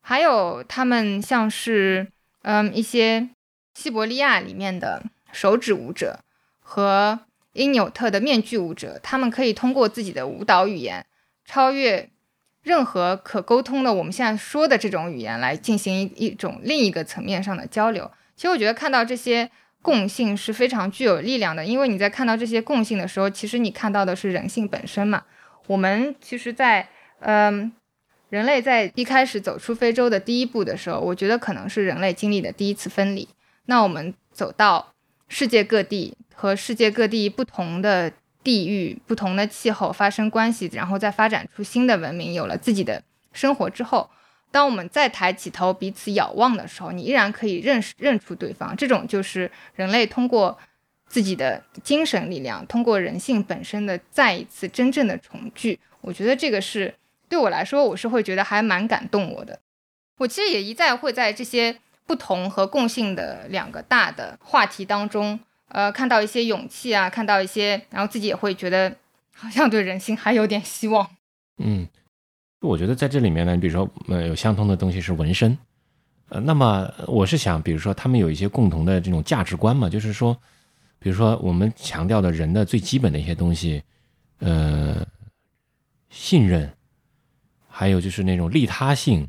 [0.00, 2.06] 还有他们像是
[2.42, 3.28] 嗯一些
[3.76, 6.20] 西伯利亚里面的手指舞者
[6.58, 7.20] 和。
[7.52, 11.06] 因纽特的面具舞者，他们可以通过自己的舞蹈语言，
[11.46, 12.10] 超越
[12.62, 18.10] 任何可沟通的我们现在说的这种语言，来进行一种另一个层面上的交流。
[18.36, 25.24] 其实我觉得看到这些共性是非常具有力量的，因为你在看到这些共性的时候，其实你看到的是人性本身嘛。
[25.66, 26.86] 我们其实，在
[27.20, 27.72] 嗯，
[28.28, 33.26] 人类在一开始走出非洲的第一步的时候，我觉得可能是人类经历的第一次分离。
[33.66, 34.94] 那我们走到
[35.28, 36.16] 世界各地。
[36.38, 38.12] 和世界各地不同的
[38.44, 43.02] 地域、不同的气候发生关系，然后再发展出新的文明，有了自己的
[43.32, 44.10] 生活之后，
[44.50, 48.76] 当我们再抬起头彼此遥望的时候，你依然可以认识、认出对方。
[48.76, 50.58] 这种就是人类通过
[51.08, 55.80] 自己的精神力量，通过人性本身的再一次真正的重聚。
[56.02, 56.94] 我觉得这个是
[57.30, 59.58] 对我来说，我是会觉得还蛮感动我的。
[60.18, 65.38] 我其实也一再会在这些不同和共性的两个大的话题当中。
[65.68, 68.96] 呃，看到一些勇气啊，看到一些，然后自己也会觉得
[69.34, 71.10] 好像对人性还有点希望。
[71.58, 71.88] 嗯，
[72.60, 75.58] 我觉得在这里面呢，比如说呃，有相通的东西是纹身，
[76.28, 80.38] 呃，那么我是想，比如说他们有一些共同的这种价值观嘛，就是说，
[81.00, 83.82] 比如说我们强调的人的最基本的一些东西，
[84.38, 85.04] 呃，
[86.10, 86.72] 信任，
[87.68, 89.28] 还有就是那种利他性，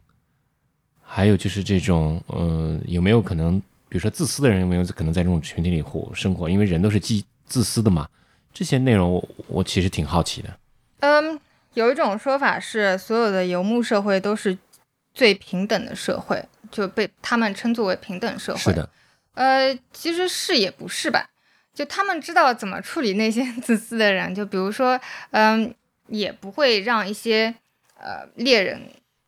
[1.09, 3.59] 还有就是这种呃，有没有可能？
[3.89, 6.49] 比如说，自私的人有没有可能在这种群体里活生活？
[6.49, 8.05] 因为人都是基自私的嘛。
[8.53, 10.49] 这些内容我我其实挺好奇的。
[10.99, 11.39] 嗯，
[11.73, 14.57] 有一种说法是，所有的游牧社会都是
[15.13, 18.59] 最平等的社会，就被他们称作为平等社会。
[18.59, 18.89] 是的，
[19.35, 21.29] 呃，其实是也不是吧？
[21.73, 24.99] 就他们知道怎么处理那些 自私的人，就比如说，
[25.31, 25.73] 嗯，
[26.07, 27.55] 也不会让一些
[27.97, 28.81] 呃猎人，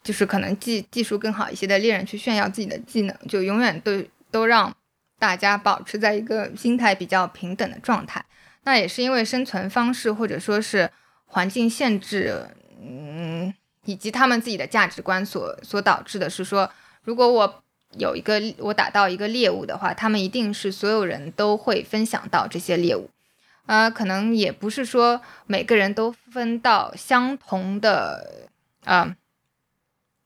[0.04, 4.76] 就是可能技技术更好一些的猎人去炫耀自己的技能，就永远都都让
[5.18, 8.24] 大家保持在一个心态比较平等的状态。
[8.64, 10.90] 那也是因为生存方式或者说是
[11.26, 12.46] 环境限制，
[12.82, 13.54] 嗯，
[13.86, 16.70] 以及他们自己的价值观所所导致的，是说，
[17.04, 17.64] 如果我
[17.98, 23.10] 有一个我打到一个猎物的话，他们一定是所有人都会分享到这些猎物，
[23.66, 28.50] 呃，可能也不是说每个人都分到相同的，
[28.84, 29.16] 啊，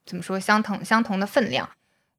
[0.05, 1.69] 怎么说相同相同的分量，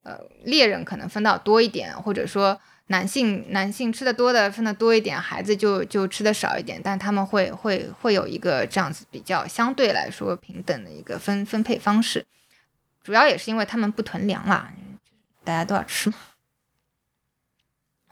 [0.03, 12.25] 呃，猎人可能分到多一点，或者说男性男性吃的多的分的多一点，孩子就就吃的少一点，但他们会会会有一个这样子比较相对来说平等的一个分分配方式，
[13.03, 14.71] 主要也是因为他们不囤粮啦。
[15.43, 16.15] 大家都要吃嘛，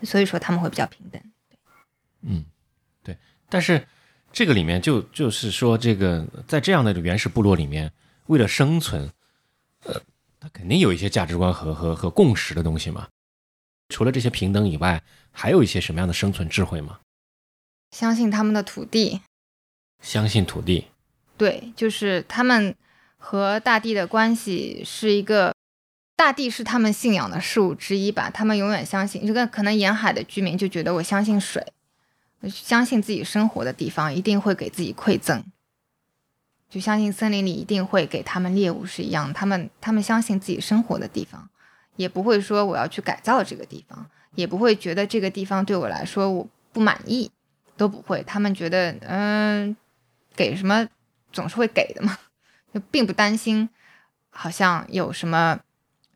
[0.03, 1.19] 所以说他们会比较平等。
[2.21, 2.45] 嗯，
[3.01, 3.17] 对。
[3.49, 3.87] 但是
[4.31, 7.91] 这个里面就就是说，这个在这样的原始部落里面，
[8.27, 9.11] 为了生存，
[9.83, 10.01] 呃，
[10.39, 13.07] 他肯定有一些价值观和和和共识的东西嘛。
[13.89, 16.99] 除了这些平等以外，还有一些什么样的生存智慧吗？
[17.91, 19.21] 相信他们的土地，
[20.01, 20.87] 相信土地。
[21.37, 22.75] 对，就是他们
[23.17, 25.53] 和大地的关系是一个。
[26.15, 28.29] 大地是他们信仰的事物之一吧？
[28.29, 29.47] 他们永远相信这个。
[29.47, 31.73] 可能沿海的居民就觉得，我相信水，
[32.47, 35.43] 相信自己生活的地方一定会给自己馈赠，
[36.73, 39.31] 就相信森林里一定会给他们猎物是一样。
[39.31, 41.47] 他们他们相信自己生活的地方，
[41.97, 47.29] 也不会说我要去改造这个地方，也不会觉得这个地方对我来说我不满意，
[47.77, 48.23] 都不会。
[48.23, 49.77] 他们觉得，嗯，
[50.35, 50.89] 给什么
[51.31, 52.17] 总是会给的嘛，
[52.73, 53.69] 就并不担心，
[54.31, 55.59] 好像有什么。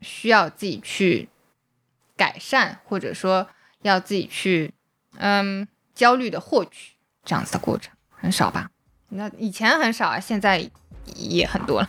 [0.00, 1.28] 需要自己去
[2.16, 3.48] 改善，或者说
[3.82, 4.72] 要自己去
[5.16, 6.92] 嗯焦虑的获取
[7.24, 8.70] 这样子的过程很少吧？
[9.10, 10.70] 那以前很少啊，现在
[11.16, 11.88] 也很多了。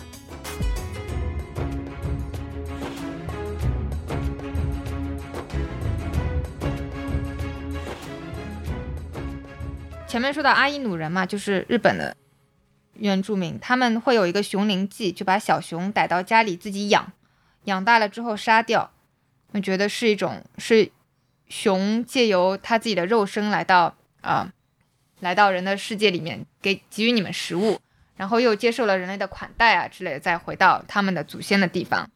[10.08, 12.18] 前面说到阿伊努人嘛，就是日本的
[12.94, 17.12] 原住民，他们会有一个熊灵祭，就把小熊逮到家里自己养。
[17.66, 18.90] 养大了之后杀掉，
[19.52, 20.92] 我觉得是一种是
[21.48, 24.52] 熊借由它自己的肉身来到啊，
[25.20, 27.80] 来到人的世界里面给给予你们食物，
[28.16, 32.10] 然后又接受了人类的款待啊之类的，再回到他们的祖先的地方。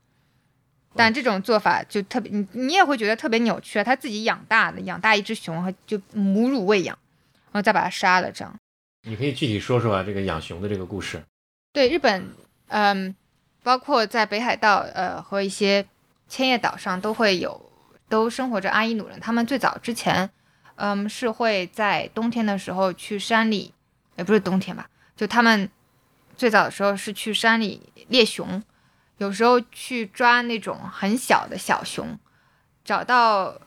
[0.95, 3.83] 但这种做法就特别，你你也会觉得特别扭曲啊！
[3.83, 6.97] 他自己养大的，养大一只熊，就母乳喂养，
[7.51, 8.55] 然后再把它杀了，这样。
[9.07, 11.23] 你可以具体说说啊，这个养熊的这个故事。
[11.71, 12.27] 对日本，
[12.67, 13.15] 嗯。
[13.65, 15.85] 包括在北海道，呃，和一些
[16.27, 17.71] 千叶岛上都会有，
[18.09, 19.17] 都生活着阿伊努人。
[19.21, 20.29] 他们最早之前，
[20.83, 23.73] 嗯，是会在冬天的时候去山里，
[24.17, 25.69] 也不是冬天吧，就他们
[26.35, 28.61] 最早的时候是去山里猎熊，
[29.17, 32.19] 有时候去抓那种很小的小熊，
[32.83, 33.57] 找到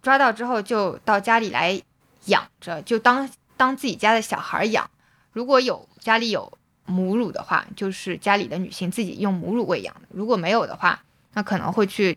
[0.00, 1.82] 抓到之后就到家里来
[2.24, 4.90] 养着，就当当自己家的小孩养。
[5.32, 6.50] 如果有家里有。
[6.90, 9.94] 母乳的话，就是家里的女性自己用母乳喂养。
[10.08, 12.16] 如果没有的话，那可能会去，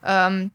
[0.00, 0.50] 嗯，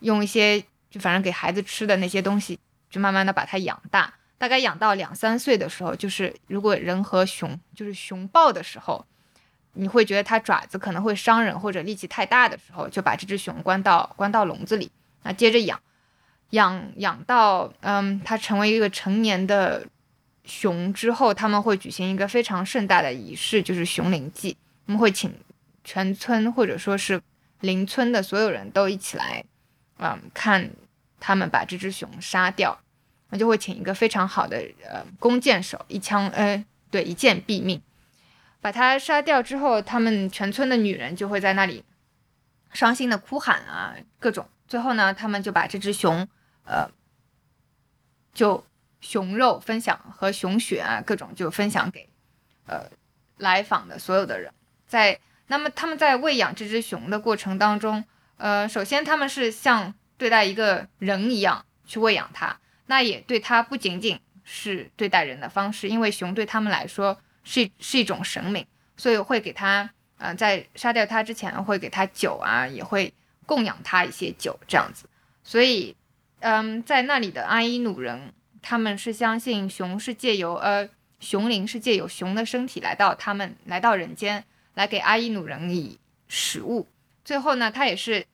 [0.00, 2.58] 用一些就反正给孩子吃的那些东西，
[2.90, 4.12] 就慢慢的把它养大。
[4.36, 9.06] 大概养到两三岁的时候，就是如果人和熊就是熊抱的时候，
[9.74, 14.90] 你会觉得它爪子可能会伤人或者力气太大的时候，就把这只熊关到关到笼子里，
[15.22, 15.80] 那接着养，
[16.50, 19.86] 养养到嗯，它成为一个成年的。
[20.42, 24.56] 熊之后，他们会举行一个非常盛大的仪式，就是熊灵祭。
[24.84, 25.32] 他们会请
[25.84, 27.20] 全村或者说是
[27.60, 29.44] 邻村的所有人都一起来，
[30.00, 30.70] 嗯，看
[31.20, 32.80] 他们把这只熊杀掉。
[33.28, 37.80] 那就会请一个非常好的呃弓箭手，一枪，呃，对，一箭毙命。
[38.60, 41.84] 把它杀掉之后，他们全村的女人就会在那里
[42.72, 44.48] 伤心的哭喊啊，各种。
[44.66, 46.26] 最后呢，他们就把这只熊，
[46.64, 46.90] 呃，
[48.34, 48.64] 就。
[49.02, 52.06] 熊肉分享和熊血啊，各种就分享给，
[52.66, 52.84] 呃，
[53.38, 54.52] 来访的所有的人。
[54.86, 58.04] 在那么他们在喂养这只熊的过程当中，
[58.40, 68.66] 呃，首先他们是像对待一个人一样去喂养它，那也对它不仅仅是对待人的方式，因为熊对他们来说是是一种神明，
[68.96, 73.12] 所以会给它，呃，在杀掉它之前会给它酒啊，也会
[73.44, 75.04] 供养它一些酒这样子。
[75.44, 75.94] 所以，
[76.40, 78.32] 嗯，在那里的阿伊努人。
[78.62, 80.86] 他们是相信熊是借由呃
[81.18, 86.86] 熊灵是借由熊的身体来到他们来到人间，来给阿伊努人以食物，
[87.24, 88.26] 最后呢，他也是，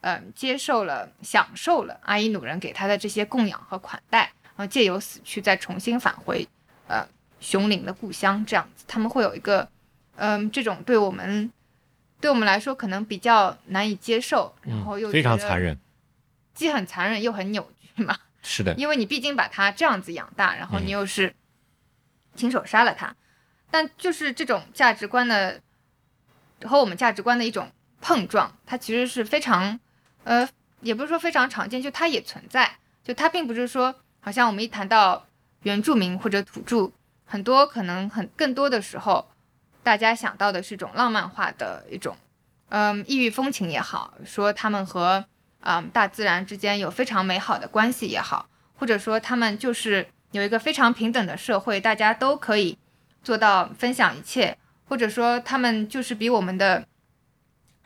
[0.00, 6.46] 嗯，接受了、享受了阿伊努人给他的这些供养和款待，然后借由死去再重新返回，
[6.88, 7.06] 呃，
[7.40, 9.68] 熊岭的故乡，这样子，他们会有一个，
[10.16, 11.52] 嗯，这种对我们，
[12.20, 15.78] 对我们来说可能比较难以接受，然后又非常残忍，
[16.54, 18.16] 既很残忍又很扭曲嘛。
[18.42, 21.34] 是的，因为你毕竟把他这样子养大，然后你又是
[22.34, 23.14] 亲手杀了他，
[23.70, 25.60] 但就是这种价值观的
[26.62, 27.70] 和我们价值观的一种
[28.00, 29.78] 碰撞，它其实是非常，
[30.24, 30.48] 呃，
[30.80, 35.26] 也不是说非常常见，就它也存在，就它并不是说好像我们一谈到
[35.62, 36.90] 原住民或者土著，
[37.24, 39.28] 很多可能很更多的时候，
[39.82, 42.16] 大家想到的是一种浪漫化的一种，
[42.70, 45.24] 嗯，异域风情也好，说他们和。
[45.62, 48.48] 啊，大自然之间有非常美好的关系也好，
[48.78, 52.78] 或者说他们就是有一个非常平等的社会，大家都可以
[53.22, 54.56] 做到分享一切，
[54.88, 56.82] 或者说他们就是比我们的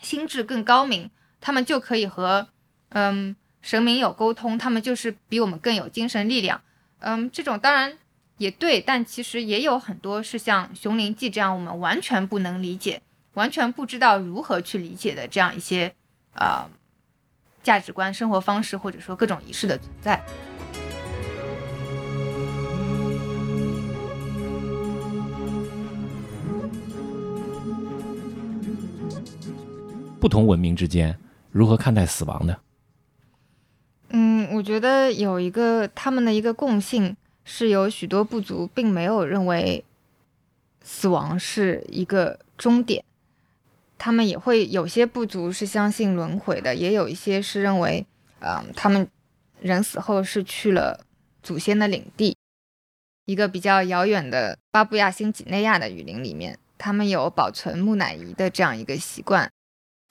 [0.05, 2.47] 心智更高明，他们就可以和
[2.91, 6.61] 嗯神明有沟通，他们就是比我们更有精神力量。
[7.01, 7.99] 嗯，这种当然
[8.39, 13.03] 也对，但其实也有很多是像《熊灵记》这样我们完全不能理解、
[13.33, 15.95] 完全不知道如何去理解的这样一些
[16.35, 16.69] 啊。
[17.63, 20.23] 价值观、生活方式，或者说各种仪式的存在。
[30.25, 31.19] 不同文明之间
[31.51, 32.57] 如何看待死亡呢？
[34.09, 37.15] 嗯，我觉得有一个他们的一个共性，
[37.45, 39.85] 是有许多部族并没有认为
[40.83, 43.05] 死亡是一个终点。
[43.99, 48.07] 他们也会有些部族是相信轮回的，也有一些是认为，
[48.41, 49.07] 嗯，他们
[49.61, 51.05] 人死后是去了
[51.43, 52.35] 祖先的领地，
[53.27, 59.51] 一个比较遥远的巴布亚新几内亚的雨林里面，他们有保存木乃伊的这样一个习惯，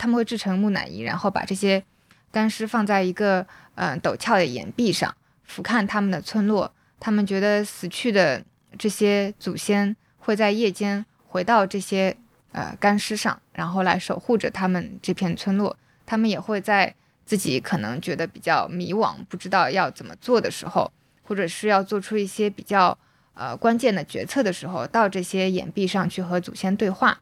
[0.03, 1.81] 他们会制成木乃伊，然后把这些
[2.29, 6.73] 干尸放在一个嗯陡峭的岩壁上，俯瞰他们的村落。
[6.99, 8.43] 他们觉得死去的
[8.77, 12.17] 这些祖先会在夜间回到这些。
[12.51, 15.75] 呃，干尸上，然后来守护着他们这片村落。
[16.05, 16.93] 他们也会在
[17.25, 20.91] 自己可能觉得比较迷惘，不知道要怎么做的时候，
[21.23, 22.95] 或者是要做出一些比较
[23.33, 27.21] 呃关键的决策的时候，到这些岩壁上去和祖先对话。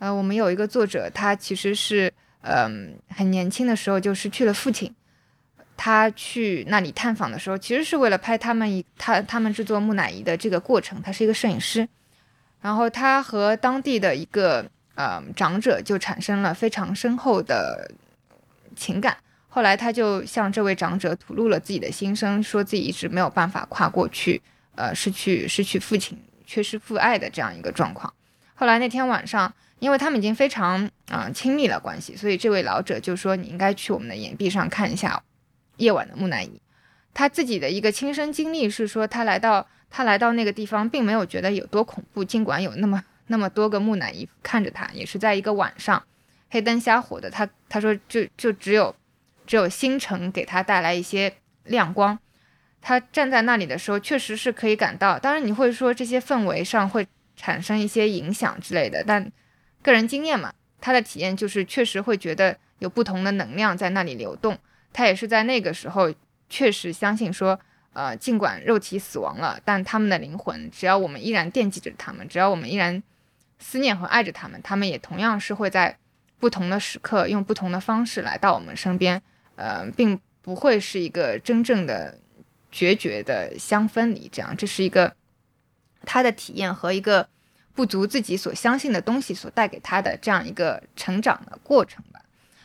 [0.00, 4.92] 呃，我们有一个作者，他其实是嗯很年轻的时候就失去了父亲。
[5.76, 11.00] 他去那里探访的时候，其实是为了拍他们一他他们制作木乃伊的这个过程。
[11.02, 11.86] 他是一个摄影师。
[12.62, 17.90] 然后他和当地的一个呃长者就产生了非常深厚的
[18.74, 19.16] 情感。
[19.48, 24.40] 后来他就向这位长者吐露了自己的心声，说自己一直没有办法跨过去，
[24.76, 28.12] 呃，失去失去父亲、缺失父爱的这样一个状况。
[28.54, 35.20] 后来那天晚上，因为他们已经非常啊亲密了关系，所以这位老者就说：“你应该去我们的岩壁上看一下
[35.78, 36.62] 夜晚的木乃伊。”
[37.12, 39.66] 他自己的一个亲身经历是说，他来到。
[39.92, 46.00] 他来到那个地方，并没有觉得有多恐怖，尽管有那么那么多个木乃伊看着他，也是在一个晚上，
[46.48, 47.28] 黑灯瞎火的。
[47.28, 48.94] 他他说就就只有
[49.48, 52.16] 只有星辰给他带来一些亮光。
[52.80, 55.18] 他站在那里的时候，确实是可以感到。
[55.18, 57.04] 当然你会说这些氛围上会
[57.34, 59.32] 产生一些影响之类的，但
[59.82, 64.58] 个人经验嘛，他的体验就是确实会觉得有不同的能量在那里流动。
[64.92, 66.12] 他也是在那个时候
[66.48, 67.58] 确实相信说。
[67.92, 73.02] 呃，尽管肉体死亡了，但他们的灵魂，只要我们依然惦记着他们，只要我们依然
[73.58, 75.98] 思念和爱着他们，他们也同样是会在
[76.38, 79.20] 不同的时刻用不同的方式来到我们身边。
[79.56, 82.16] 呃，并不会是一个真正的
[82.70, 85.16] 决绝的相分离，这样，这是一个
[86.06, 87.28] 他的体验和一个
[87.80, 92.20] 不足自己所相信的东西所带给他的这样一个成长的过程吧。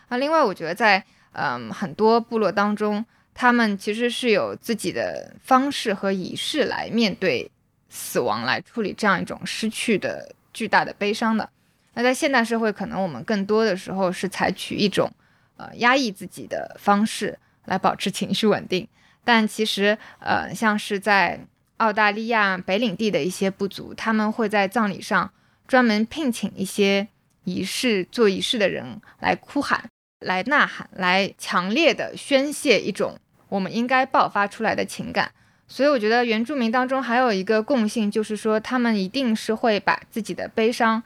[0.10, 1.02] 啊，另外，我觉得在
[1.32, 3.06] 嗯很多部落当中。
[3.38, 7.52] 他们其实是有自己的方式和仪式来面对
[7.90, 11.50] 死亡，来处理这样一种失去的巨大的悲伤的。
[11.96, 15.12] 那在现代社会，可能我们更多的时候是采取一种
[15.58, 18.88] 呃压抑自己的方式来保持情绪稳定。
[19.26, 21.38] 但其实，呃，像是在
[21.78, 25.32] 澳大利亚北领地的一些部族，他们会在葬礼上
[25.68, 27.08] 专门聘请一些
[27.44, 33.18] 仪式做仪式的人来哭喊、来呐喊、来强烈的宣泄一种。
[33.50, 35.32] 我们应该爆发出来的情感，
[35.68, 41.02] 所以我觉得原住民当中还有一个共性，就是说他们一定是会把自己的悲伤，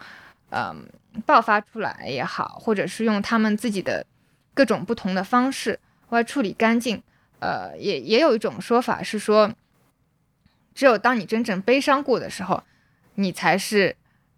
[0.52, 0.88] 嗯，
[1.26, 4.06] 爆发出来也好，或者是用他们自己的
[4.54, 7.04] 各种不同的方式来处理干净。
[7.40, 9.52] 呃，也也有一种说法是说，
[10.80, 12.64] 只有当你真正悲伤过的时候，
[13.16, 13.98] 你才是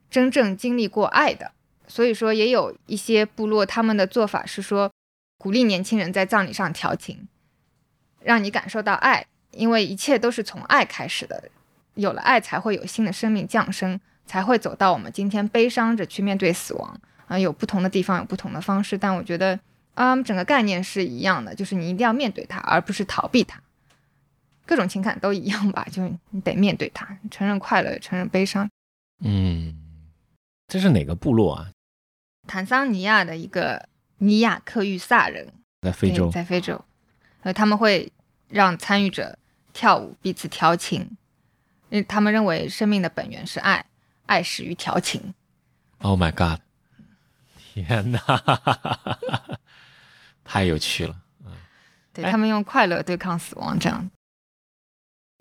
[0.10, 1.52] 真正经历过爱的。
[1.88, 4.92] 所以说也有一些部落他们的做法是说，
[5.38, 7.28] 鼓励年轻人在葬礼上调情，
[8.24, 11.44] 让你感受到爱，因为一切都是从爱开始的，
[11.94, 17.38] 有了爱才会有新的生命降生，才会走到我们今天悲伤着去面对死亡啊。
[17.38, 19.60] 有不同的地方有不同的方式，但我觉得，
[19.94, 23.62] 嗯，整个概念是一样的，就是你一定要面对它，而不是逃避它。
[24.66, 28.70] 各种情感都一样吧， 就你得面对它，承认快乐，承认悲伤。
[29.20, 29.76] 嗯，
[30.68, 31.72] 这是哪个部落啊？
[32.48, 33.88] 坦桑尼亚的一个
[34.18, 36.84] 尼亚克玉萨人，在非洲，在非洲，
[37.42, 38.12] 呃，他们会
[38.50, 39.38] 让参与者
[39.74, 41.02] 跳舞，彼此调情，
[41.90, 43.86] 因为他们认为生命的本源是爱，
[44.26, 45.34] 爱始于调情。
[46.00, 46.62] Oh my god！
[47.74, 48.20] 天哪，
[50.44, 51.16] 太有趣了。
[51.46, 51.54] 嗯，
[52.12, 54.10] 对他们用快乐对抗死亡，这样。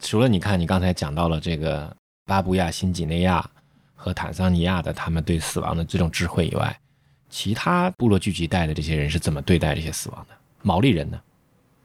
[0.01, 1.95] 除了你看，你刚才讲到了这个
[2.25, 3.49] 巴布亚新几内亚
[3.95, 6.81] 和坦桑尼亚的他们对死亡的这种智慧以外，
[7.29, 10.35] 其他部落聚集带的这些人是怎么对待这些死亡的？
[10.63, 11.21] 毛利人呢？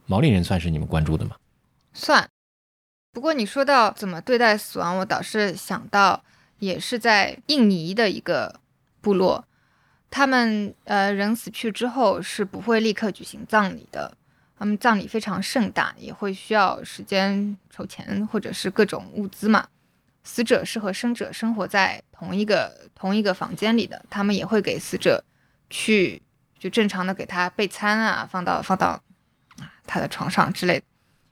[0.06, 1.36] 毛利人算是你们关注的吗？
[1.94, 2.28] 算。
[3.12, 6.24] 不过你说到怎么对待死亡，我倒是想到，
[6.60, 8.60] 也是在印尼的一个
[9.02, 9.46] 部落，
[10.10, 14.18] 他们呃人死去之后是不会立刻举行葬礼的。
[14.58, 19.68] 他们葬礼非常盛大，也会需要时间筹钱或者是各种物资嘛。
[20.24, 25.24] 死者是和生者生活在同一个同一个房间里的，他们也会给死者
[25.70, 26.22] 去
[26.58, 29.00] 就正常的给他备餐啊，放到放到
[29.60, 30.86] 啊他的床上之类的，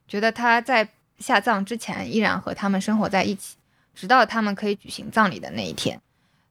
[0.08, 3.56] 觉得他在下葬之前依然和他们生活在一起，
[3.96, 6.00] 直到他们可以举行葬礼的那一天。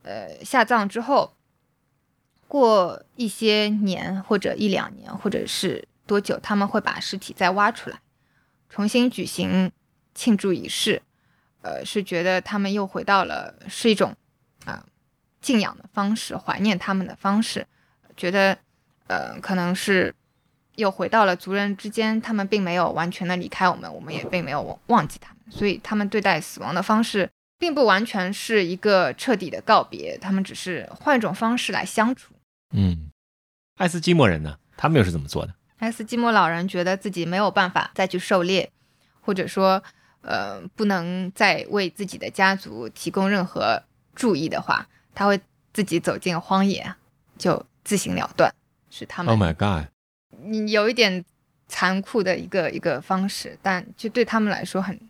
[0.03, 1.33] 呃，下葬之后，
[2.49, 5.87] 过一些年或者一两年，或者是。
[6.07, 8.01] 多久他们会把尸体再挖出来，
[8.69, 9.71] 重新举行
[10.15, 11.03] 庆祝仪式？
[11.63, 14.17] 呃，是觉得他们又回到了是一种
[14.65, 14.85] 啊
[15.41, 17.67] 敬仰的方式，怀念他们的方式，
[18.17, 18.59] 觉得
[19.07, 20.13] 呃可能是
[20.75, 32.35] 又回到了族人之间，他们并没有完全的离开我们，我们也并没有忘记他们，所以他们对待死亡的方式并不完全是一个彻底的告别，他们只是换一种方式来相处。
[32.73, 33.11] 嗯，
[33.77, 35.55] 爱斯基摩人呢，他们又是怎么做的？
[35.83, 38.71] 爱斯基摩老人觉得自己没有办法再去狩猎，
[39.21, 39.83] 或者说，
[40.21, 43.83] 呃，不能再为自己的家族提供任何
[44.15, 45.41] 注意的话，他会
[45.73, 46.95] 自己走进荒野，
[47.37, 48.55] 就自行了断。
[48.91, 49.35] 是他们。
[49.35, 49.91] Oh my god！
[50.45, 51.25] 你有一点
[51.67, 55.01] 残酷的一个一个方式，但就对他们来说很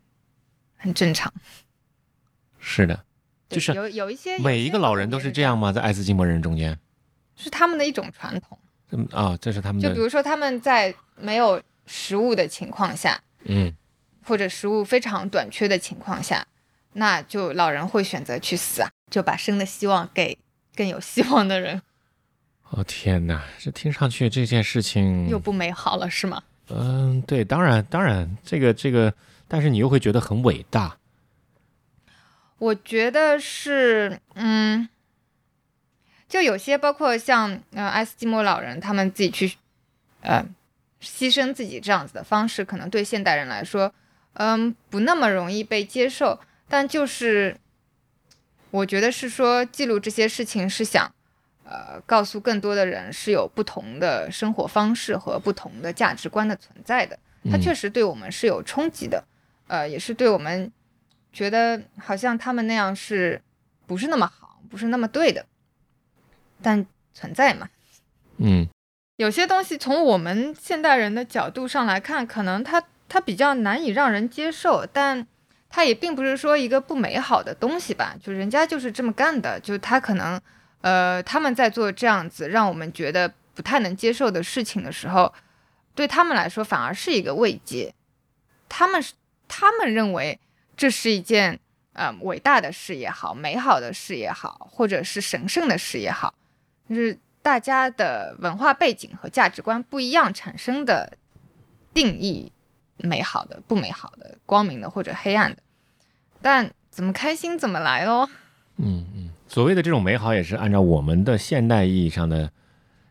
[0.78, 1.30] 很正常。
[2.58, 3.04] 是的，
[3.50, 5.70] 就是有有一些每一个老人都是这样吗？
[5.70, 6.78] 在爱斯基摩人中间，
[7.36, 8.58] 是他们的一种传统。
[8.92, 13.74] 嗯啊，这是他们就比如说他们在没有食物的情况下，嗯，
[14.24, 16.46] 或者食物非常短缺的情况下，
[16.92, 20.36] 那就老人会选择去死啊，就把生的希望给
[20.76, 21.80] 更有希望的人。
[22.70, 26.42] 哦天哪，这听上去这件事情又不美好了，是吗？
[26.68, 29.12] 嗯，对，当然当然，这个这个，
[29.48, 30.96] 但是你又会觉得很伟大。
[32.58, 34.88] 我觉得是，嗯。
[36.32, 39.54] 就有些包括像呃爱斯基摩老人，他们自己去，
[40.22, 40.42] 呃，
[41.02, 43.92] 牺牲自己这样子的方式，可能对现代人来说，
[44.32, 46.40] 嗯，不那么容易被接受。
[46.70, 47.54] 但就是，
[48.70, 51.12] 我觉得是说记录这些事情是想，
[51.64, 57.18] 呃，告诉更多的人是有不同的生活方式和不同的价值观的存在的。
[57.50, 59.22] 它确实对我们是有冲击的，
[59.66, 60.72] 呃，也是对我们
[61.30, 63.38] 觉得好像他们那样是
[63.86, 65.44] 不是那么好，不是那么对的。
[66.62, 67.68] 但存在嘛，
[68.38, 68.68] 嗯，
[69.16, 75.26] 有些东西从我们现代人的角度上来看，可能它它比较难以让人接受，但
[75.68, 78.14] 它也并不是说一个不美好的东西吧。
[78.22, 80.40] 就人家就是这么干的，就他可能，
[80.80, 85.32] 呃，他们在做这样子让我们觉得不太能接受的事情的时候，
[85.94, 87.94] 对他们来说反而是一个慰藉。
[88.68, 89.12] 他们是
[89.48, 90.38] 他们认为
[90.76, 91.60] 这是一件
[91.92, 96.34] 呃伟大的事也好，美好的事也好，或者是神圣的事也好。
[96.94, 101.16] 就是大家的文化背景和价值观不一样产生的
[101.94, 102.52] 定义，
[102.98, 105.62] 美好的、不美好的、光明的或者黑暗的，
[106.42, 108.28] 但怎么开心怎么来喽。
[108.76, 112.50] 嗯嗯，所谓的这种美好也是按照我们的现代意义上的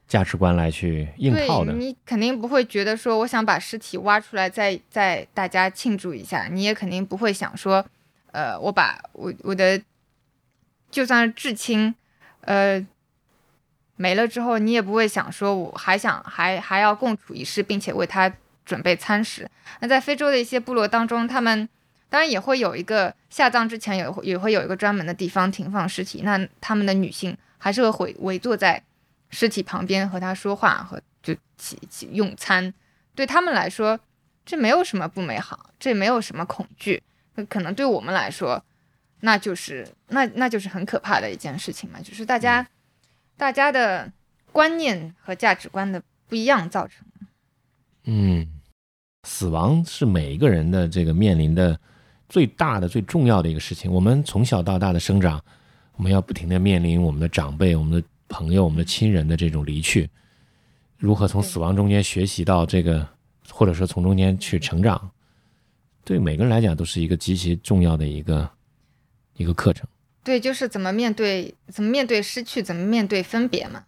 [0.08, 1.74] 价值观来去硬套的。
[1.74, 6.48] 你肯定不会觉得说，我想把尸体挖出来，再再大家庆祝一下。
[6.48, 7.86] 你也肯定不会想说，
[8.32, 9.82] 呃，我把我我的
[10.90, 11.94] 就算是至亲，
[12.42, 12.86] 呃。
[14.02, 18.34] 没了之后，你也不会想说，我还想还还要共处一室，并且为他
[18.66, 19.48] 准备餐食。
[19.80, 21.70] 那在非洲的一些部落当中，他们
[22.10, 26.22] 当然也会有一个下葬之前有也会有一个专门的地方停放尸体。
[26.24, 28.82] 那他们的女性还是会围围坐在
[29.30, 32.74] 尸体旁边和他说话，和就起起用餐。
[33.14, 34.00] 对他们来说，
[34.44, 37.04] 这没有什么不美好，这没有什么恐惧。
[37.36, 38.64] 那可能对我们来说，
[39.20, 42.66] 那就是那那就是很可怕的一件事情嘛，就是大家
[43.38, 44.12] 大家的
[44.52, 47.06] 观念和价值观的不一样造成。
[48.04, 48.48] 嗯，
[49.24, 51.80] 死亡是每一个人的这个面临的
[52.30, 53.92] 最大的、最重要的一个事情。
[53.92, 55.44] 我们从小到大的生长，
[55.96, 60.10] 我们要不停的面临我们的长辈、我们的朋友、我们的亲人的这种离去，
[60.98, 63.08] 如何从死亡中间学习到这个，
[63.50, 65.12] 或者说从中间去成长，
[66.04, 68.50] 对每个人来讲都是一个极其重要的一个
[69.36, 69.88] 一个课程。
[70.24, 73.86] 对，就是怎么面对，怎么面对失去，怎么面对分别嘛。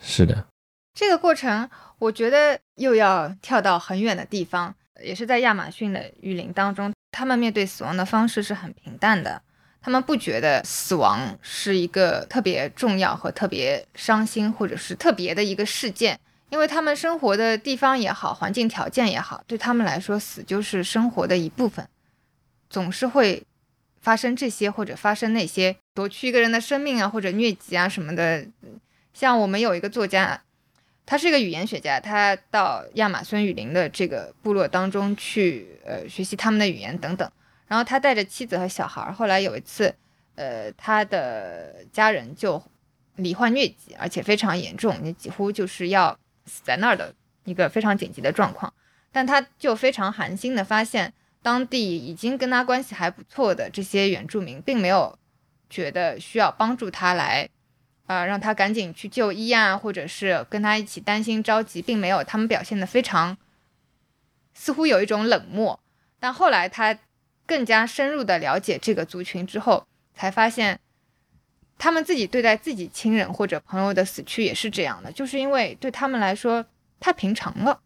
[0.00, 0.46] 是的，
[0.94, 1.68] 这个过程，
[1.98, 9.42] 我觉得又要跳到很远的地方，也是在亚马逊的雨林当中，他们面对死亡的方式是很平淡的，
[9.80, 16.20] 他们不觉得死亡是一个特别重要和特别伤心或者是特别的一个事件，
[16.50, 21.88] 因为他们生活的地方也好，环境条件也好，对他们来说，死就是生活的一部分，
[22.70, 23.42] 总是会
[24.04, 28.46] 发生这些或者发生那些，夺去一个人的生命啊，或者疟疾啊什么的。
[29.14, 30.42] 像我们有一个作家，
[31.06, 37.26] 他是一个语言学家，他到亚马孙雨林的这个部落当中去，呃，学习他们的语言等等。
[37.66, 39.94] 然后他带着妻子和小孩儿，后来有一次，
[40.34, 42.62] 呃，他的家人就
[43.16, 48.70] 罹患疟疾，而且非常严重，你几乎就是要死在那儿的一个非常紧急的状况。
[49.10, 51.14] 但他就非常寒心的发现，
[51.44, 55.18] 当地已经跟他关系还不错的这些原住民，并没有
[55.68, 57.50] 觉得需要帮助他来。
[58.06, 63.36] 呃，让他赶紧去就医啊，或者是跟他一起担心着急，并没有，他们表现得非常，
[64.54, 65.78] 似乎有一种冷漠。
[66.18, 66.98] 但后来他
[67.44, 70.80] 更加深入的了解这个族群之后，才发现，
[71.76, 76.64] 他们自己对待自己亲人或者朋友的死去也是这样的，就是因为对他们来说
[77.00, 77.80] 太平常了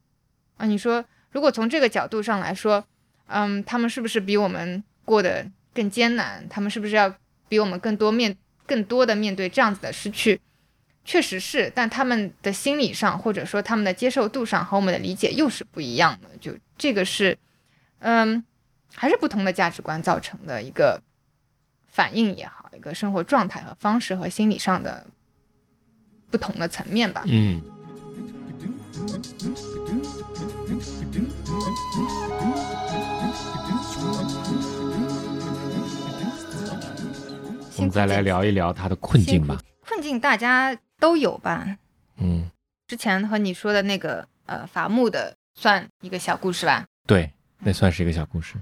[0.57, 0.67] 啊。
[0.67, 2.85] 你说，如果从这个角度上来说，
[3.29, 6.47] 嗯，他们是不是比我们过得更艰难？
[6.51, 7.14] 他们是不是要
[7.49, 8.37] 比我们更多面？
[8.66, 10.39] 更多的面对这样子的失去，
[11.03, 16.29] 确实是，但他们的心理上或者说他们的接受度上和我们的理解又是不一样的。
[16.39, 17.39] 就这个是，
[18.01, 18.45] 嗯，
[18.95, 21.01] 还是不同的价值观造成的一个
[21.87, 25.07] 反应也好，一个生活状态和方式和心理上的
[26.31, 27.24] 不同的层面吧。
[27.26, 27.62] 嗯。
[37.79, 39.61] 我们再来聊一聊他的困境吧。
[39.87, 41.76] 困境大家都有吧？
[42.16, 42.51] 嗯，
[42.89, 46.85] 之前和你说的那个呃伐木的，算一个小故事吧。
[47.07, 48.57] 对，那算是一个小故事。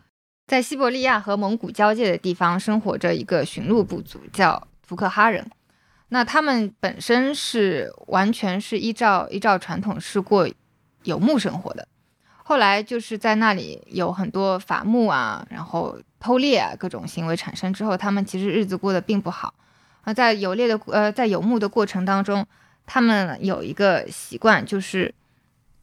[0.46, 5.50] 在西伯利亚和蒙古交界的地方，生活着一个驯鹿部族，叫图克哈人。
[6.08, 10.48] 那他们本身是完全是依照依照传统是过
[11.04, 11.88] 游牧生活的。
[12.48, 19.52] 后来就是在那里有很多伐木啊，然后偷猎啊各种行为产生之后，他们其实日子过得并不好。
[20.04, 22.46] 而在游猎的呃在游牧的过程当中，
[22.86, 25.12] 他们有一个习惯，就是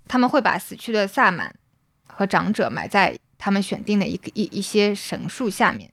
[0.08, 1.54] 他们会把死去的萨满
[2.08, 5.92] 和长者埋在他们选定的一个一一些神树下面。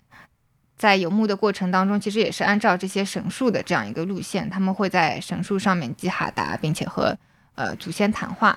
[0.77, 7.18] 在游牧的过程当中，其实也是按照这些神树的这样一个路线，他们会在神树上面系哈达，并且和
[7.57, 8.57] 呃祖先谈话。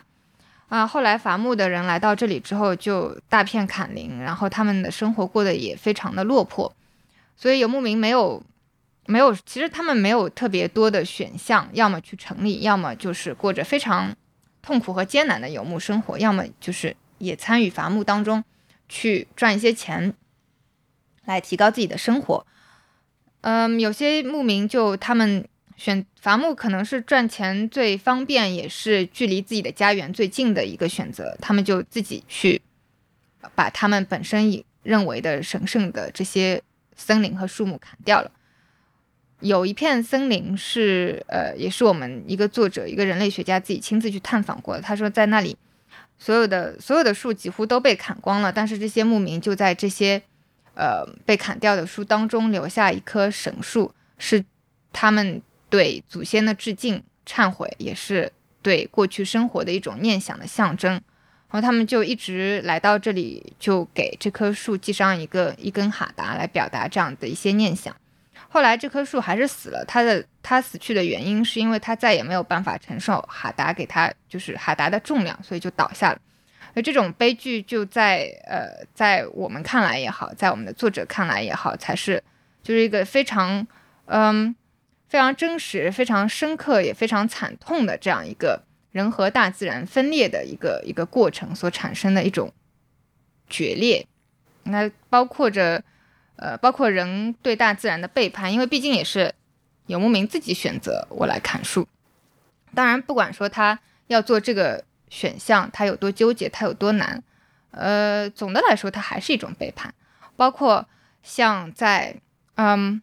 [0.74, 6.74] 啊，后来伐木的人来到这里之后，就大片砍林，然后他们的生活过得也非常的落魄，
[7.38, 8.42] 所以游牧民没有，
[9.06, 14.16] 没有，其实他们没有特别多的选项，要么去城里，要么就是过着非常
[14.64, 18.44] 痛苦和艰难的游牧生活，要么就是也参与伐木当中
[18.90, 20.16] 去赚一些钱，
[21.26, 22.48] 来提高自己的生活。
[23.42, 25.48] 嗯，有些牧民就他们。
[25.84, 31.36] 选伐木可能是赚钱最方便，也是距离自己的家园最近的一个选择。
[31.42, 32.62] 他们就自己去
[33.54, 36.64] 把他们本身以认为的神圣的这些
[36.96, 38.32] 森林和树木砍掉了。
[39.42, 44.82] 有一片森林是，呃，也是我们一个作者，一个人类学家自己亲自去探访过的。
[44.82, 45.58] 他说，在那里
[46.18, 50.22] 所有的所有的树几乎都被砍光了，但是这些牧民就在这些
[50.76, 54.46] 呃被砍掉的树当中留下一棵神树，是
[54.94, 55.42] 他们。
[55.74, 60.92] 对祖先的致敬、忏悔，也是对过去生活的一种念想的象征。
[60.92, 61.02] 然
[61.50, 67.96] 后他们就一直来到这里，就给这棵树系上一个一根哈达，来表达这样的一些念想。
[68.50, 76.20] 后来这棵树还是死了，它的它死去的原因是因为它再也没有办法承受哈达给它就是哈达的重量，所以就倒下了。
[76.76, 82.24] 而这种悲剧就在呃在我们看来也好，在我们的作者看来也好，才是
[82.62, 83.66] 就是一个非常
[84.06, 84.56] 嗯。
[85.14, 92.52] 非常真实、非常深刻，也非常惨痛的这样一个人和大自然分裂的一个一个过程所产生的一种
[93.48, 94.08] 决裂。
[94.64, 95.84] 那包括着，
[96.38, 99.36] 呃，包括人对大自然的背叛，因为毕竟也是
[99.86, 101.88] 游牧民自己选择我来砍树。
[102.74, 107.22] 当然，不管说他要做这个选项，他有多纠结，他有多难，
[107.70, 109.94] 呃，总的来说，他还是一种背叛。
[110.36, 110.88] 包括
[111.22, 112.16] 像在，
[112.56, 113.00] 嗯，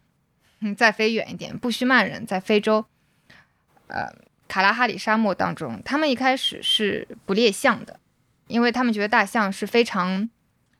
[0.61, 2.85] 嗯再飞远一点，布须曼人在非洲，
[3.87, 4.07] 呃，
[4.47, 7.99] 卡拉哈里沙漠当中，他们一开始是不猎象的，
[8.47, 10.29] 因为他们觉得大象是非常，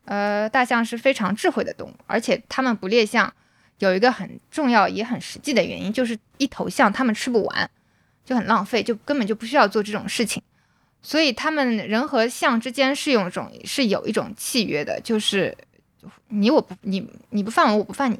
[0.06, 3.34] 呃，大象是非常智慧的动物，而且他们不猎象
[3.80, 7.70] 有一个很重要也很实际的原因，就是一头象他们吃不完。
[8.24, 10.42] 就很浪费，就根本就不需要做这种事情，
[11.02, 15.58] 所以他们人和象之间是有一种是有一种契约的，就是
[16.28, 18.20] 你我不你你不犯我，我不犯你。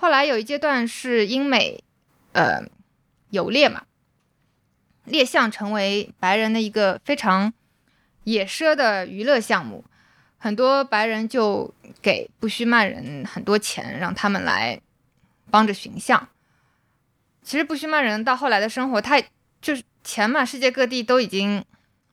[0.00, 1.84] 后来有一阶段是英美
[2.32, 2.62] 呃
[3.28, 3.82] 游猎嘛，
[5.04, 7.52] 猎象成为白人的一个非常
[8.24, 9.84] 野奢的娱乐项目，
[10.38, 14.80] 很多白人就给布须曼人很多钱，让他们来
[15.50, 16.28] 帮着寻象。
[17.42, 19.22] 其实布须曼人到后来的生活，他
[19.60, 21.62] 就是钱嘛，世界各地都已经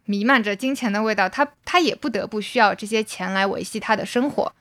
[0.03, 4.53] 弥漫着金钱的味道，他他也不得不需要这些钱来维系他的生活，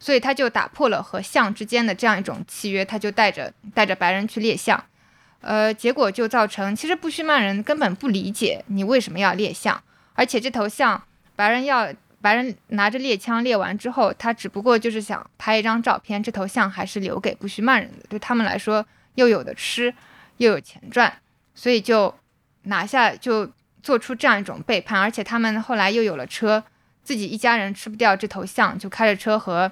[0.00, 4.82] 所以他就打破了和象之间的这样一种契约，他就带着带着白人去猎象，
[5.42, 9.80] 呃，结果就造成，其实布须曼人根本不理解你为什么要猎象，
[10.14, 11.00] 而且这头象
[11.36, 18.84] 白人要白人拿着猎枪猎完之后，他只不过就是想拍一张照片，这头象还是留给布须曼人的，对他们来说
[19.14, 19.94] 又有的吃。
[20.40, 21.12] 又有钱赚，
[21.54, 22.14] 所以就
[22.62, 24.98] 拿下，就做出这样一种背叛。
[24.98, 26.64] 而且他们后来又有了车，
[27.04, 29.70] 自己一家人吃不掉这头象，就开着车和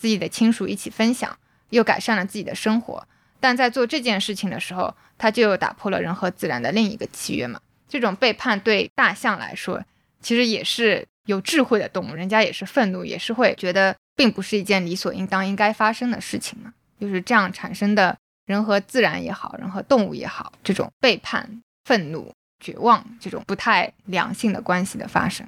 [0.00, 1.36] 自己的亲属一起分享，
[1.68, 3.06] 又改善了自己的生活。
[3.38, 7.60] 但在做这件事情的时候，他就又打破了人和自然的另一个契约嘛。
[7.86, 9.84] 这种背叛对大象来说，
[10.22, 16.72] 其实也是有智慧的动物，人家也是愤怒，也是会觉得并不是一件理所应当应该发生的事情嘛。
[16.98, 18.16] 就是这样产生的。
[18.46, 25.46] 人和自然也好，人和动物也好，这种背叛、愤怒、绝望，这种不太良性的关系的发生，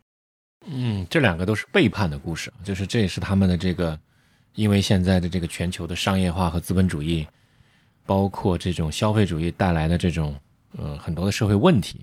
[0.67, 3.99] 嗯，这两个都是背叛的故事，就是这也是他们的这个，
[4.55, 7.27] 因为现在的这个全球的商业化和资本主义，
[8.05, 10.39] 包括这种消费主义带来的这种
[10.77, 12.01] 呃很多的社会问题，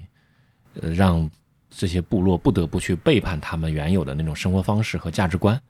[0.81, 1.29] 呃，让
[1.69, 5.61] 这些部落不得不去背叛他们原有的那种生活方式和价值观，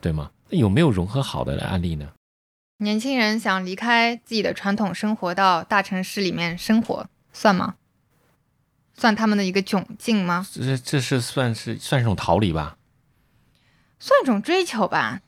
[0.00, 0.30] 对吗？
[0.48, 2.10] 那有没有融合好的案例呢？
[2.78, 7.76] 年轻人想离开自己的传统生活，到大城市里面生活，算吗？
[8.94, 10.46] 算他们的一个窘境吗？
[10.52, 12.76] 这这是算是算是种逃离吧？
[13.98, 15.20] 算一种追求吧。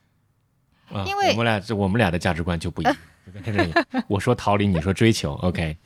[0.92, 2.96] 啊，因为我们俩这我们俩的价值观就不一样。
[4.08, 5.34] 我说逃离，你说追求。
[5.34, 5.76] OK，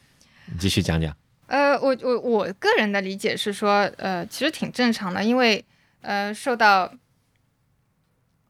[0.46, 1.16] 你继续讲讲。
[1.46, 5.64] 呃，我我我个人的理解是说，呃，其实挺正常的，因为
[6.00, 6.92] 呃，受到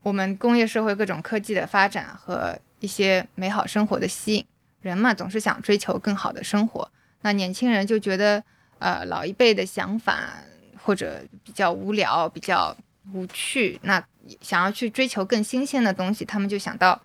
[0.03, 2.59] 我们工业社会各种科技的发展和。
[2.79, 4.45] 一些美好生活的吸引，
[4.83, 6.93] 人嘛总是想追求更好的生活。
[7.23, 8.45] 那年轻人就觉得，
[8.79, 10.35] 呃，老一辈的想法
[10.83, 12.77] 或者比较无聊、比较
[13.13, 14.05] 无趣，那
[14.41, 17.03] 想要去追求更新鲜的东西，他们就想到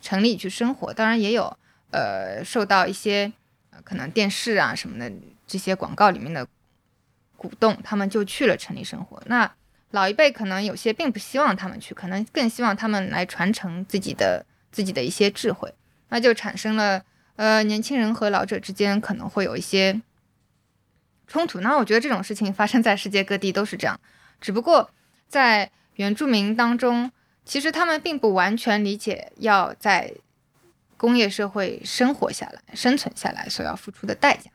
[0.00, 0.92] 城里去生活。
[0.92, 1.56] 当然也有，
[1.90, 3.32] 呃，受到一些
[3.84, 5.12] 可能电视啊什么的
[5.46, 6.46] 这些广告里面的
[7.36, 9.22] 鼓动，他们就去了城里生活。
[9.26, 9.52] 那
[9.90, 14.44] 老一辈可能有些并不希望他们去，可能更希望他们来传承自己的。
[14.72, 15.70] 自己的一些智慧，
[16.08, 17.04] 那就产生了，
[17.36, 20.00] 呃，年轻人和老者之间可能会有一些
[21.26, 21.60] 冲突。
[21.60, 24.00] 那我觉得这种事情发生在世界各地都是这样，
[24.40, 24.90] 只不过
[25.32, 27.10] 在原住民当中，
[27.42, 30.12] 其实他们并不完全理解要在
[30.98, 34.50] 工业社会生活下来、生存下来所要付出的代价。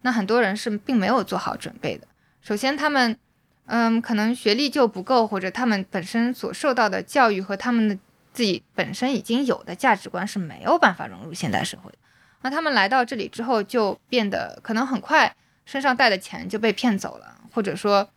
[0.00, 2.08] 那很多人是并没有做好准备的。
[2.40, 3.18] 首先，他们，
[3.66, 7.98] 嗯，可能学历就不够，或者他们本身所受到的教育和他们的。
[8.34, 11.98] 自己本身已经有的价值观是没有办法融入现代社会的。
[12.40, 18.08] 那他们来到这里之后，就变得可能很快身上带的钱就被骗走了，或者说，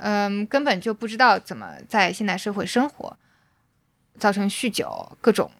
[0.00, 3.16] 嗯，根本就不知道怎么在现代社会生活，
[4.18, 5.50] 造成酗酒各种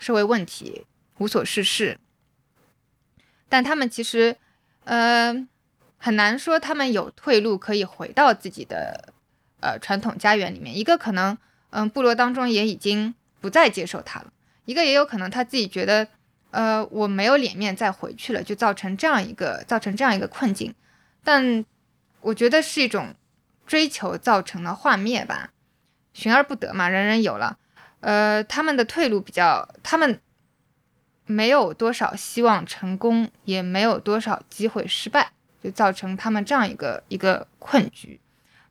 [0.00, 0.84] 社会问题，
[1.18, 1.98] 无所事事。
[3.48, 4.36] 但他们其实，
[4.84, 5.46] 呃，
[5.98, 9.12] 很难说他们有退路可以回到自己的
[9.60, 10.76] 呃传统家园里面。
[10.76, 11.36] 一个可能，
[11.70, 13.14] 嗯，部落当中也已经。
[13.42, 14.32] 不再接受他了，
[14.66, 16.06] 一个也有可能他自己觉得，
[16.52, 20.72] 呃，我没有脸面再回去了，就造成这样一个造成这样一个困境。
[21.24, 21.64] 但
[22.20, 23.12] 我觉得是一种
[23.72, 25.50] 追求造成的幻灭吧，
[26.12, 27.56] 寻而不得嘛，人人有了。
[28.00, 30.20] 呃，他们的退路比较，他们
[31.24, 35.32] 没有多少希望成功，也没有多少机会失败，
[35.64, 38.20] 就造成他们这样一个一个困局。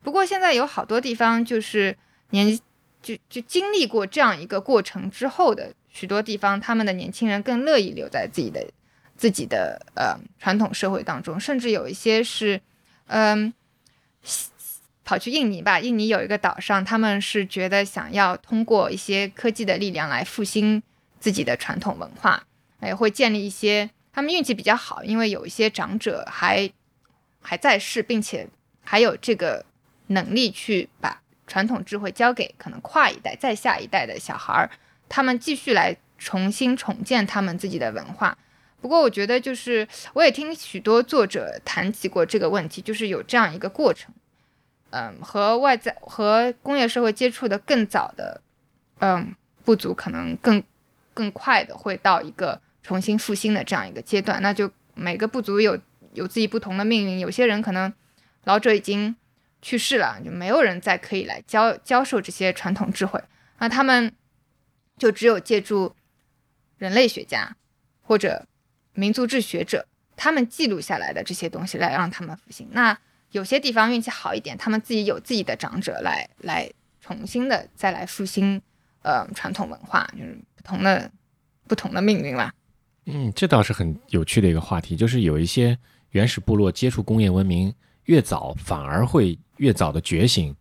[0.03, 1.97] 不过现在有好多地方就是
[2.29, 2.55] 年
[3.01, 8.69] 就就经历过这样一个过程之后的许多地方，他们的年轻人更乐意留在自己的
[9.17, 12.61] 自己的呃传统社会当中，甚至有一些是
[13.07, 13.51] 嗯。
[15.11, 20.81] 跑去印尼吧，印尼有一个岛上，他们是觉得想要通过一些科技的力量来复兴
[21.19, 22.41] 自己的传统文化，
[22.81, 23.89] 也会建立一些。
[24.13, 26.71] 他们运气比较好，因为有一些长者还
[27.41, 28.47] 还在世，并且
[28.85, 29.65] 还有这个
[30.07, 34.71] 能力去把传统智慧交给可能跨一代、再下一代的小孩儿，
[35.09, 38.37] 他们继续来重新重建他们自己的文化。
[38.79, 44.13] 不过，我觉得就是我也听许多作者谈及过这个问题，就是有这样一个过程。
[44.91, 48.41] 嗯，和外在和工业社会接触的更早的，
[48.99, 49.35] 嗯，
[49.65, 50.61] 部族可能更
[51.13, 54.41] 更快的会到一个重新复兴的这样一个阶段。
[54.41, 55.79] 那就每个部族有
[56.13, 57.93] 有自己不同的命运，有些人可能
[58.43, 59.15] 老者已经
[59.61, 63.21] 去世了，就没有人再可以来教教授这些传统智慧，
[63.59, 64.13] 那他们
[64.97, 65.95] 就只有借助
[66.77, 67.55] 人类学家
[68.01, 68.45] 或者
[68.93, 69.87] 民族志学者
[70.17, 72.67] 他们记录下来的这些东西来让他们复兴。
[72.71, 72.97] 那
[73.31, 76.69] 有些地方运气好一点，他们自己有自己的长者来来
[76.99, 78.61] 重新的再来复兴，
[79.03, 81.09] 呃，传统文化就是不同的
[81.67, 82.53] 不同的命运啦。
[83.05, 85.77] 嗯，这倒是很有趣的一个话题，就是有一些
[86.09, 87.73] 原始部落接触工业文明
[88.05, 90.53] 越早，反而会越早的觉醒，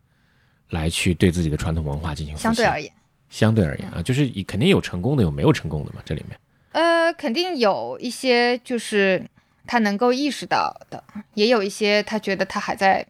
[0.70, 2.92] 来去对自己的传统文化进行相对而言，
[3.28, 6.00] 相对而言啊，就是肯定有成功的，有没有成功的嘛？
[6.04, 6.38] 这里面，
[6.70, 9.28] 呃，肯定有一些就是。
[9.70, 11.04] 他能够意识到的，
[11.34, 13.06] 也有一些他觉得他还在，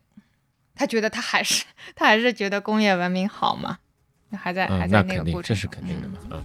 [0.75, 1.65] 他觉得他还是
[1.97, 3.79] 他还是觉得工业文明好嘛，
[4.37, 6.45] 还在还在那个过程，这是肯定的嘛，嗯。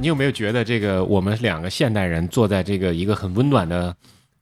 [0.00, 3.94] 你有没有觉得这个我们两个现代人坐在这个一个很温暖的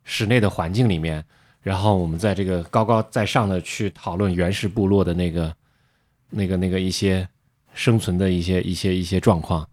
[0.05, 1.25] 室内的环境里面，
[1.62, 5.53] 然后我们在这个高高在上的去讨论原始部落的那个。
[6.31, 7.29] 那个那个一些
[7.75, 9.68] 生存的一些一些一些状况，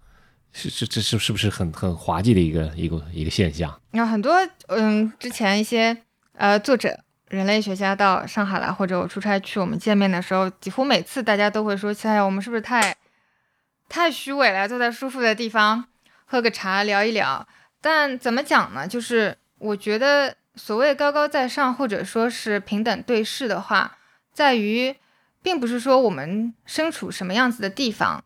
[0.51, 3.79] 是是这是是不是很很滑稽的一个一个一个现象？
[3.91, 4.35] 有很多
[4.67, 5.95] 嗯，之前一些
[6.33, 6.99] 呃作者、
[7.29, 12.95] 人类学家到上海来，或者我出差去我们见面的时候，几乎每次大家都会说：“哎呀，我们是不是太
[13.87, 14.67] 太虚伪了？
[14.67, 15.85] 坐在舒服的地方
[16.25, 17.47] 喝个茶聊一聊。”
[17.81, 18.87] 但怎么讲呢？
[18.87, 23.97] 就是我觉得所谓高高在上，或者说是平等对视的话，
[24.33, 24.95] 在于。
[25.43, 28.23] 并不是说我们身处什么样子的地方，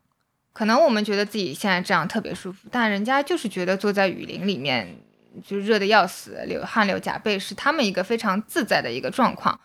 [0.52, 4.98] 可能我们觉得自己现在这样特别舒服，但人家就是觉得坐在雨林里面
[5.44, 9.58] 就热的要死，流汗流浃背，是他们一个非常自在的一个状况。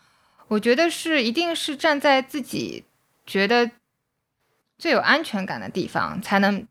[0.48, 2.84] 我觉得是一定是站在自己
[3.26, 3.70] 觉得
[4.78, 6.66] 最有安全感的地方，才能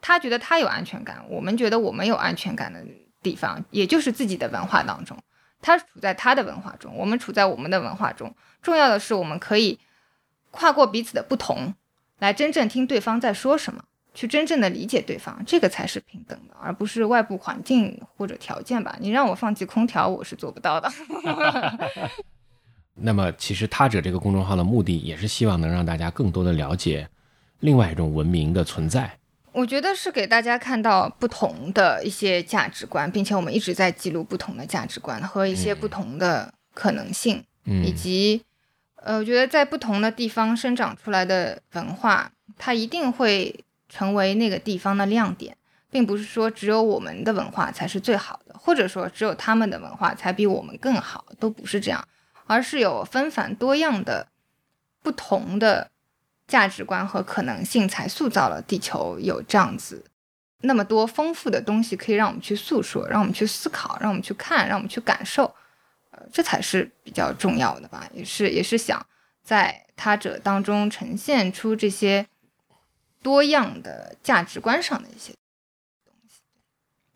[0.00, 2.84] 他觉得他有安全感，我们觉得我们有安全感的
[3.22, 5.16] 地方，也就是自己的文化当中。
[5.60, 8.34] 他处在他的文化中，我们处在我们的文化中。
[8.60, 9.78] 重要的是我们可以。
[10.52, 11.74] 跨过彼此的不同，
[12.20, 13.82] 来真正听对方在说什么，
[14.14, 18.94] 去真正的理解对方，这个才是平等的，而不是外部环境或者条件吧。
[19.00, 20.92] 你让我放弃空调，我是做不到的。
[22.94, 27.08] 那么，其实他者这个公众号的目的，也是希望能让大家更多的了解
[27.60, 29.18] 另外一种文明的存在。
[29.52, 38.42] 我觉得是给大家看到不同的一些价值观，并且我们一直在记录不同的价值观和一些不同的可能性，以及。
[39.04, 45.56] 呃，我觉得在不同的地方生长出来的文化，它一定会成为那个地方的亮点，
[45.90, 52.06] 并不是说只有我们的文化才是最好的，或者说只有他们的文化才比我们更好，都不是这样，
[52.46, 54.28] 而是有纷繁多样的
[55.02, 55.90] 不同的
[56.46, 60.04] 价值观和可能性，才塑造了地球有这样子
[60.60, 65.52] 那么多丰富的东西可以让我们去诉说，让我们去思考，让我们去看，让我们去感受。
[66.32, 69.04] 这才是比较重要的吧，也是也是想
[69.44, 72.26] 在他者当中呈现出这些
[73.22, 75.32] 多样的价值观上的一些
[76.04, 76.40] 东西。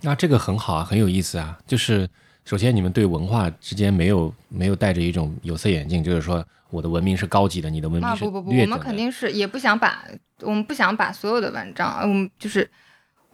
[0.02, 1.58] 那这个很好啊，很有意思啊。
[1.66, 2.08] 就是
[2.44, 10.04] 首先你们对文化之间没有没有带着一种有色眼镜，就是说我的文明是高级的，你的文明是不不不，我们肯定是也不想把
[10.42, 12.70] 我们不想把所有的文章，我嗯，就是。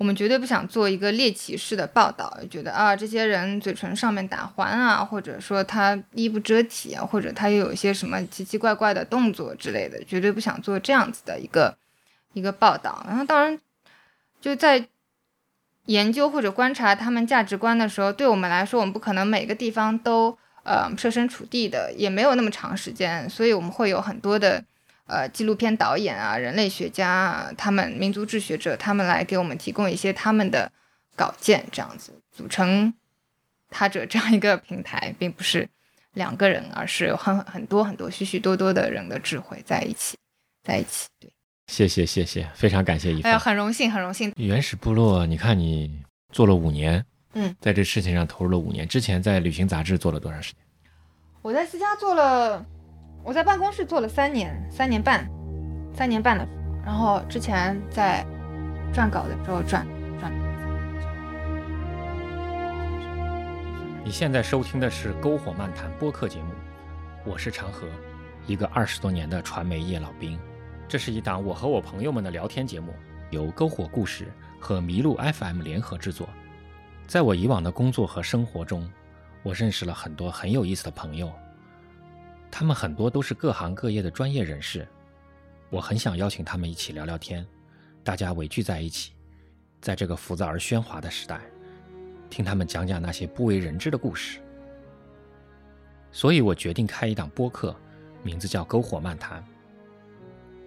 [0.02, 11.78] 我们绝对不想做一个猎奇式的报道，觉得啊，这些人嘴唇上面打环啊，或者说他衣不遮体啊，或者他又有一些什么奇奇怪怪的动作之类的，绝对不想做这样子的一个
[12.32, 13.06] 一个报道。
[13.06, 13.56] 然后，当然
[14.40, 14.88] 就在
[15.86, 24.64] 研究或者观察他们价值观的时候，对我们来说，我们不可能每个地方都呃设身处地的，也没有那么长时间，所以我们会有很多的
[25.06, 30.70] 呃纪录片导演啊、人类学家啊、他们民族志学者，他们来给我们提供一些他们的
[31.16, 32.92] 稿件，这样子组成
[33.68, 35.68] 他者这样一个平台，并不是
[36.12, 40.16] 两个人，而是有很很多很多许许多多的人的智慧在一起，
[40.62, 41.08] 在一起。
[41.18, 41.32] 对，
[41.66, 44.32] 谢谢谢谢，非常感谢一哎呀，很荣幸，很荣幸。
[44.36, 48.86] 原始部落，你看你做了五年，嗯，在这事情上投入了五年。
[48.86, 50.60] 之前在旅行杂志做了多长时间？
[51.40, 52.64] 我在私家做了，
[53.24, 55.24] 我在办公室做了三年，三年半，
[55.94, 56.44] 三年半的，
[56.84, 58.26] 然后之前在
[58.92, 59.84] 撰稿的时候撰
[60.20, 60.28] 撰。
[64.04, 66.50] 你现在收听的是《篝火漫谈》播客节目，
[67.24, 67.86] 我是长河，
[68.48, 70.36] 一个二十多年的传媒业老兵。
[70.88, 72.92] 这是一档我和我朋友们的聊天节目，
[73.30, 74.26] 由篝火故事
[74.58, 76.28] 和麋鹿 FM 联合制作。
[77.06, 78.90] 在我以往的工作和生活中，
[79.44, 81.30] 我认识了很多很有意思的朋友，
[82.52, 84.86] 他们很多都是各行各业的专业人士。
[85.70, 87.44] 我很想邀请他们一起聊聊天，
[88.04, 89.14] 大家围聚在一起，
[89.80, 91.40] 在这个浮躁而喧哗的时代。
[92.28, 94.38] 听他们讲讲那些不为人知的故事。
[96.12, 97.74] 所以我决定开一档播客，
[98.22, 99.42] 名字叫《篝火漫谈》。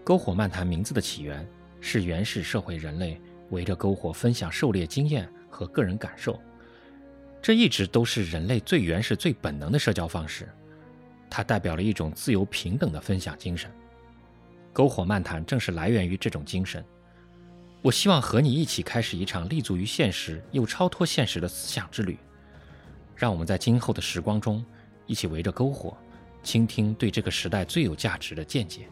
[0.03, 1.47] 篝火漫谈名字的起源
[1.79, 3.21] 是原始社会人类
[3.51, 6.41] 围着篝火分享狩猎经验和个人感受，
[7.43, 10.49] 这一直都是人类最原始、最本能的社交方式。
[11.35, 13.69] 它代表了一种自由平等的分享精神。
[14.73, 16.81] 篝火漫谈正是来源于这种精神。
[17.81, 22.17] 我希望和你一起开始一场立足于现实又超脱现实的思想之旅，
[23.17, 24.63] 让我们在今后的时光中
[25.07, 25.97] 一起围着篝火，
[26.41, 28.87] 倾听对这个时代最有价值的见解。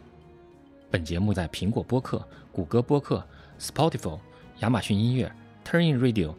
[0.91, 3.25] 本节目在苹果播客、谷歌播客、
[3.57, 4.19] Spotify、
[4.59, 5.33] 亚马逊音乐、
[5.63, 6.35] Turnin Radio、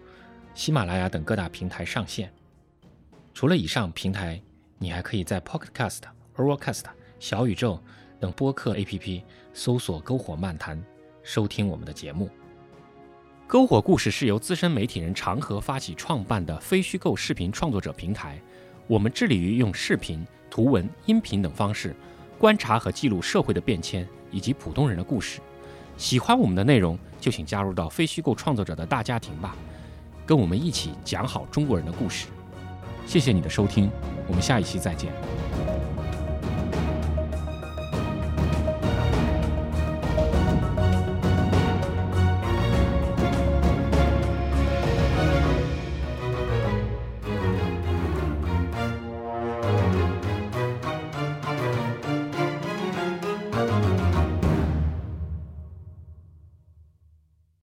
[0.53, 2.31] 喜马拉雅等各大平台上线。
[3.33, 4.39] 除了以上平台，
[4.85, 6.01] 你还可以在 Pocket Cast、
[6.37, 6.83] Overcast、
[7.19, 7.81] 小宇宙
[8.21, 9.23] 等播客 APP
[9.55, 10.79] 搜索“篝火漫谈”，
[11.25, 12.29] 收听我们的节目。
[13.49, 18.39] 篝火故事是由资深媒体人长河发起创办的非虚构视频创作者平台。
[18.87, 21.97] 我们致力于用视频、图文、音频等方式，
[22.39, 25.41] 观察和记录社会的变迁以及普通人的故事。
[25.97, 29.57] 喜欢我们的内容，就请加入到非虚构创作者的大家庭吧，
[30.27, 32.27] 跟我们一起讲好中国人的故事。
[33.07, 33.91] 谢谢你的收听
[34.27, 35.13] 我们下一期再见。